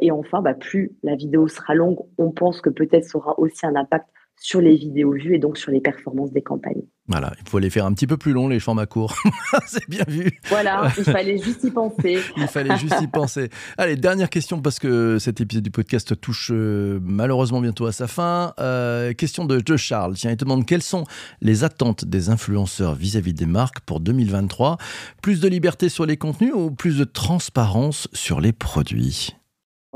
et 0.00 0.10
enfin, 0.10 0.42
bah, 0.42 0.54
plus 0.54 0.92
la 1.02 1.14
vidéo 1.14 1.46
sera 1.46 1.74
longue, 1.74 1.98
on 2.18 2.30
pense 2.30 2.60
que 2.60 2.70
peut-être 2.70 3.04
ça 3.04 3.18
aura 3.18 3.38
aussi 3.38 3.64
un 3.64 3.76
impact 3.76 4.06
sur 4.36 4.60
les 4.60 4.76
vidéos 4.76 5.12
vues 5.12 5.36
et 5.36 5.38
donc 5.38 5.56
sur 5.56 5.70
les 5.70 5.80
performances 5.80 6.32
des 6.32 6.42
campagnes. 6.42 6.82
Voilà, 7.06 7.32
il 7.40 7.48
faut 7.48 7.58
les 7.58 7.68
faire 7.68 7.84
un 7.84 7.92
petit 7.92 8.06
peu 8.06 8.16
plus 8.16 8.32
longs, 8.32 8.48
les 8.48 8.60
formats 8.60 8.86
courts. 8.86 9.14
c'est 9.66 9.88
bien 9.88 10.04
vu. 10.08 10.38
Voilà, 10.48 10.90
il 10.98 11.04
fallait 11.04 11.38
juste 11.38 11.64
y 11.64 11.70
penser. 11.70 12.18
il 12.36 12.46
fallait 12.46 12.76
juste 12.78 13.00
y 13.00 13.06
penser. 13.06 13.50
Allez, 13.76 13.96
dernière 13.96 14.30
question 14.30 14.60
parce 14.60 14.78
que 14.78 15.18
cet 15.18 15.40
épisode 15.40 15.64
du 15.64 15.70
podcast 15.70 16.18
touche 16.18 16.50
euh, 16.52 16.98
malheureusement 17.02 17.60
bientôt 17.60 17.86
à 17.86 17.92
sa 17.92 18.06
fin. 18.06 18.54
Euh, 18.58 19.12
question 19.12 19.44
de, 19.44 19.60
de, 19.60 19.76
Charles. 19.76 20.14
Tiens, 20.14 20.30
il 20.30 20.36
te 20.36 20.44
demande 20.44 20.64
quelles 20.64 20.82
sont 20.82 21.04
les 21.42 21.62
attentes 21.62 22.04
des 22.06 22.30
influenceurs 22.30 22.94
vis-à-vis 22.94 23.34
des 23.34 23.46
marques 23.46 23.80
pour 23.80 24.00
2023 24.00 24.78
Plus 25.20 25.40
de 25.40 25.48
liberté 25.48 25.88
sur 25.90 26.06
les 26.06 26.16
contenus 26.16 26.54
ou 26.54 26.70
plus 26.70 26.98
de 26.98 27.04
transparence 27.04 28.08
sur 28.12 28.40
les 28.40 28.52
produits? 28.52 29.34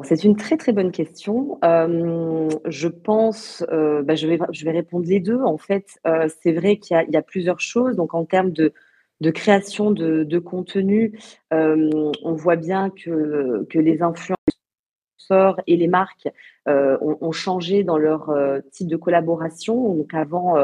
C'est 0.03 0.25
une 0.25 0.37
très 0.37 0.57
très 0.57 0.73
bonne 0.73 0.93
question. 0.93 1.59
Je 1.63 2.89
pense, 2.89 3.65
bah, 3.69 4.15
je, 4.15 4.27
vais, 4.27 4.39
je 4.53 4.65
vais 4.65 4.71
répondre 4.71 5.07
les 5.07 5.21
deux. 5.21 5.41
En 5.41 5.59
fait, 5.59 5.99
c'est 6.43 6.53
vrai 6.53 6.77
qu'il 6.77 6.97
y, 7.09 7.17
a 7.17 7.23
plusieurs 7.23 7.61
choses. 7.61 7.97
Donc, 7.97 8.15
en 8.15 8.25
termes 8.25 8.51
de, 8.51 8.73
de 9.21 9.31
création 9.31 9.91
de, 9.91 10.25
de 10.25 10.39
contenu, 10.39 11.19
on 11.51 12.33
voit 12.35 12.57
bien 12.57 12.91
que, 12.91 13.67
que 13.71 13.79
les 13.79 14.03
influenceurs 14.03 15.61
et 15.67 15.77
les 15.77 15.89
marques 15.89 16.29
ont, 16.67 17.19
ont, 17.21 17.33
changé 17.33 17.85
dans 17.85 17.99
leur 17.99 18.33
type 18.73 18.89
de 18.89 18.97
collaboration. 18.97 19.95
Donc, 19.95 20.15
avant, 20.15 20.57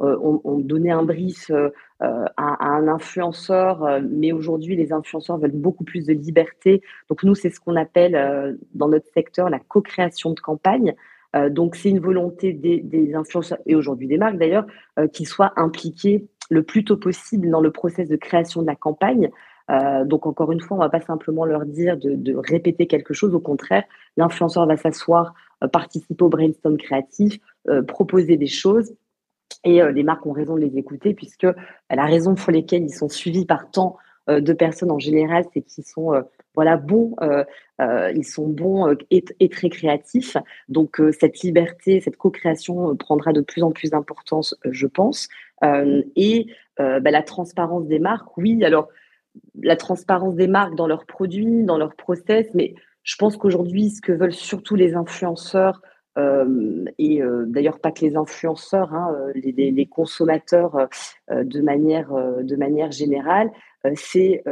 euh, 0.00 0.16
on, 0.20 0.58
donnait 0.58 0.90
un 0.90 1.02
brief 1.02 1.50
euh, 1.50 1.70
euh, 2.02 2.24
à, 2.36 2.66
un 2.66 2.86
influenceur, 2.86 4.00
mais 4.08 4.32
aujourd'hui, 4.32 4.76
les 4.76 4.92
influenceurs 4.92 5.38
veulent 5.38 5.50
beaucoup 5.50 5.84
plus 5.84 6.06
de 6.06 6.12
liberté. 6.12 6.82
Donc 7.08 7.24
nous, 7.24 7.34
c'est 7.34 7.50
ce 7.50 7.60
qu'on 7.60 7.76
appelle 7.76 8.58
dans 8.74 8.88
notre 8.88 9.08
secteur 9.12 9.50
la 9.50 9.58
co-création 9.58 10.32
de 10.32 10.40
campagne. 10.40 10.94
donc 11.50 11.76
c'est 11.76 11.90
une 11.90 12.00
volonté 12.00 12.52
des, 12.52 13.14
influenceurs 13.14 13.58
et 13.66 13.74
aujourd'hui 13.74 14.06
des 14.06 14.18
marques 14.18 14.38
d'ailleurs 14.38 14.66
qu'ils 15.12 15.26
soient 15.26 15.52
impliqués 15.56 16.26
le 16.50 16.62
plus 16.62 16.84
tôt 16.84 16.96
possible 16.96 17.50
dans 17.50 17.60
le 17.60 17.70
process 17.70 18.08
de 18.08 18.16
création 18.16 18.62
de 18.62 18.66
la 18.66 18.76
campagne. 18.76 19.30
donc 20.04 20.26
encore 20.26 20.52
une 20.52 20.60
fois, 20.60 20.76
on 20.76 20.80
ne 20.80 20.84
va 20.84 20.90
pas 20.90 21.00
simplement 21.00 21.44
leur 21.44 21.66
dire 21.66 21.96
de, 21.96 22.14
de 22.14 22.34
répéter 22.36 22.86
quelque 22.86 23.14
chose. 23.14 23.34
Au 23.34 23.40
contraire, 23.40 23.84
l'influenceur 24.16 24.66
va 24.66 24.76
s'asseoir, 24.76 25.34
participer 25.72 26.22
au 26.24 26.28
brainstorm 26.28 26.76
créatif, 26.76 27.38
proposer 27.86 28.36
des 28.36 28.46
choses 28.46 28.94
et 29.68 29.82
euh, 29.82 29.92
les 29.92 30.02
marques 30.02 30.26
ont 30.26 30.32
raison 30.32 30.54
de 30.54 30.60
les 30.60 30.78
écouter, 30.78 31.14
puisque 31.14 31.44
euh, 31.44 31.52
la 31.90 32.06
raison 32.06 32.34
pour 32.34 32.52
laquelle 32.52 32.82
ils 32.82 32.94
sont 32.94 33.08
suivis 33.08 33.44
par 33.44 33.70
tant 33.70 33.96
euh, 34.30 34.40
de 34.40 34.52
personnes 34.52 34.90
en 34.90 34.98
général, 34.98 35.44
c'est 35.52 35.60
qu'ils 35.62 35.84
sont 35.84 36.12
voilà 36.54 36.76
bons, 36.76 37.14
ils 37.80 38.24
sont 38.24 38.48
bons 38.48 38.96
et, 39.10 39.48
très 39.48 39.68
créatifs. 39.68 40.36
Donc 40.68 41.00
cette 41.12 41.40
liberté, 41.42 42.00
cette 42.00 42.16
co-création 42.16 42.96
prendra 42.96 43.32
de 43.32 43.42
plus 43.42 43.62
en 43.62 43.70
plus 43.70 43.90
d'importance, 43.90 44.56
je 44.64 44.88
pense. 44.88 45.28
et 45.62 46.46
bah, 46.78 47.12
la 47.12 47.22
transparence 47.22 47.86
des 47.86 48.00
marques, 48.00 48.36
oui. 48.38 48.64
Alors 48.64 48.88
la 49.62 49.76
transparence 49.76 50.34
des 50.34 50.48
marques 50.48 50.74
dans 50.74 50.88
leurs 50.88 51.06
produits, 51.06 51.62
dans 51.62 51.78
leurs 51.78 51.94
process, 51.94 52.48
mais 52.54 52.74
je 53.04 53.14
pense 53.14 53.36
qu'aujourd'hui, 53.36 53.90
ce 53.90 54.00
que 54.00 54.10
veulent 54.10 54.32
surtout 54.32 54.74
les 54.74 54.94
influenceurs, 54.94 55.80
euh, 56.18 56.84
et 56.98 57.22
euh, 57.22 57.44
d'ailleurs 57.46 57.78
pas 57.78 57.92
que 57.92 58.04
les 58.04 58.16
influenceurs, 58.16 58.92
hein, 58.92 59.14
euh, 59.14 59.32
les, 59.34 59.86
consommateurs 59.86 60.88
de, 61.30 61.60
manière, 61.60 62.12
de 62.42 62.56
manière 62.56 62.90
générale, 62.90 63.50
c'est 63.94 64.42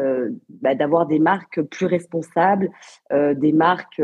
bah, 0.48 0.74
d'avoir 0.74 1.06
des 1.06 1.18
marques 1.18 1.60
plus 1.62 1.86
responsables, 1.86 2.70
des 3.10 3.52
marques 3.52 4.02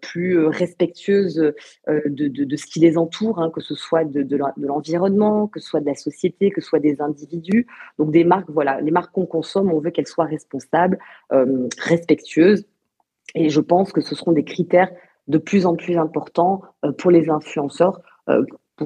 plus 0.00 0.46
respectueuses 0.46 1.52
de, 1.86 2.56
ce 2.56 2.66
qui 2.66 2.80
les 2.80 2.96
entoure, 2.96 3.40
hein, 3.40 3.50
que 3.50 3.60
ce 3.60 3.74
soit 3.74 4.04
de, 4.04 4.38
l'environnement, 4.58 5.48
que 5.48 5.60
ce 5.60 5.68
soit 5.68 5.80
de 5.80 5.86
la 5.86 5.94
société, 5.94 6.50
que 6.50 6.60
ce 6.60 6.68
soit 6.68 6.78
des 6.78 7.00
individus. 7.00 7.66
Donc 7.98 8.10
des 8.10 8.24
marques, 8.24 8.50
voilà, 8.50 8.80
les 8.80 8.90
marques 8.90 9.12
qu'on 9.12 9.26
consomme, 9.26 9.72
on 9.72 9.80
veut 9.80 9.90
qu'elles 9.90 10.06
soient 10.06 10.24
responsables, 10.24 10.98
respectueuses. 11.78 12.66
Et 13.34 13.48
je 13.48 13.60
pense 13.60 13.92
que 13.92 14.00
ce 14.00 14.14
seront 14.14 14.32
des 14.32 14.44
critères 14.44 14.90
de 15.28 15.38
plus 15.38 15.66
en 15.66 15.74
plus 15.74 15.96
important 15.96 16.62
euh, 16.84 16.92
pour 16.92 17.10
les 17.10 17.28
influenceurs 17.30 18.00
euh, 18.28 18.44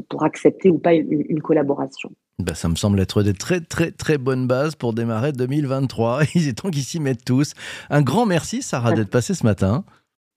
pour, 0.08 0.22
accepter 0.22 0.68
ou 0.70 0.78
pas 0.78 0.92
une, 0.92 1.40
collaboration. 1.40 2.10
Bah, 2.38 2.54
ça 2.54 2.68
me 2.68 2.76
semble 2.76 3.00
être 3.00 3.22
des 3.22 3.32
très 3.32 3.60
très 3.60 3.90
très 3.90 4.18
bonnes 4.18 4.46
bases 4.46 4.74
pour 4.74 4.92
démarrer 4.92 5.32
2023. 5.32 6.20
Il 6.34 6.46
est 6.46 6.58
temps 6.58 6.70
qu'ils 6.70 6.84
s'y 6.84 7.00
mettent 7.00 7.24
tous. 7.24 7.54
Un 7.90 8.02
grand 8.02 8.26
merci 8.26 8.62
Sarah 8.62 8.92
d'être 8.92 9.10
passée 9.10 9.34
ce 9.34 9.44
matin. 9.44 9.84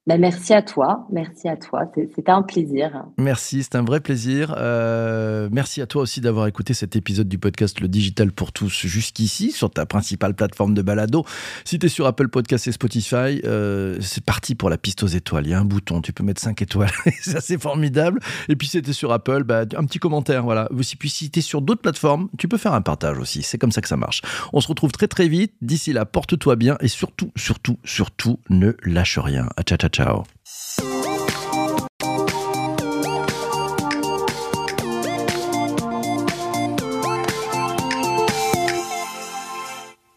Ben, 0.08 0.20
merci 0.20 0.52
à 0.52 0.62
toi, 0.62 1.06
merci 1.12 1.48
à 1.48 1.56
toi, 1.56 1.84
c'était 1.94 2.32
un 2.32 2.42
plaisir. 2.42 3.04
Merci, 3.18 3.62
c'est 3.62 3.76
un 3.76 3.84
vrai 3.84 4.00
plaisir. 4.00 4.52
Euh, 4.58 5.48
merci 5.52 5.80
à 5.80 5.86
toi 5.86 6.02
aussi 6.02 6.20
d'avoir 6.20 6.48
écouté 6.48 6.74
cet 6.74 6.96
épisode 6.96 7.28
du 7.28 7.38
podcast 7.38 7.80
Le 7.80 7.86
Digital 7.86 8.32
pour 8.32 8.50
tous 8.50 8.84
jusqu'ici 8.84 9.52
sur 9.52 9.70
ta 9.70 9.86
principale 9.86 10.34
plateforme 10.34 10.74
de 10.74 10.82
balado. 10.82 11.24
Si 11.64 11.78
tu 11.78 11.86
es 11.86 11.88
sur 11.88 12.06
Apple 12.06 12.26
Podcast 12.26 12.66
et 12.66 12.72
Spotify, 12.72 13.42
euh, 13.44 13.96
c'est 14.00 14.24
parti 14.24 14.56
pour 14.56 14.70
la 14.70 14.76
piste 14.76 15.04
aux 15.04 15.06
étoiles. 15.06 15.46
Il 15.46 15.50
y 15.50 15.54
a 15.54 15.60
un 15.60 15.64
bouton, 15.64 16.00
tu 16.00 16.12
peux 16.12 16.24
mettre 16.24 16.40
5 16.40 16.60
étoiles, 16.62 16.90
c'est 17.20 17.36
assez 17.36 17.56
formidable. 17.56 18.18
Et 18.48 18.56
puis 18.56 18.66
si 18.66 18.82
tu 18.82 18.90
es 18.90 18.92
sur 18.92 19.12
Apple, 19.12 19.44
bah, 19.44 19.60
un 19.60 19.84
petit 19.84 20.00
commentaire. 20.00 20.42
Voilà. 20.42 20.68
Puis 20.98 21.10
si 21.10 21.30
tu 21.30 21.38
es 21.38 21.42
sur 21.42 21.62
d'autres 21.62 21.82
plateformes, 21.82 22.28
tu 22.38 22.48
peux 22.48 22.58
faire 22.58 22.74
un 22.74 22.82
partage 22.82 23.18
aussi. 23.18 23.44
C'est 23.44 23.56
comme 23.58 23.70
ça 23.70 23.80
que 23.80 23.88
ça 23.88 23.96
marche. 23.96 24.22
On 24.52 24.60
se 24.60 24.66
retrouve 24.66 24.90
très 24.90 25.06
très 25.06 25.28
vite. 25.28 25.52
D'ici 25.62 25.92
là, 25.92 26.06
porte-toi 26.06 26.56
bien 26.56 26.76
et 26.80 26.88
surtout, 26.88 27.30
surtout, 27.36 27.78
surtout, 27.84 28.40
ne 28.50 28.72
lâche 28.82 29.20
rien. 29.20 29.48
Ciao, 29.64 29.78
ciao. 29.78 29.91
Ciao. 29.92 30.24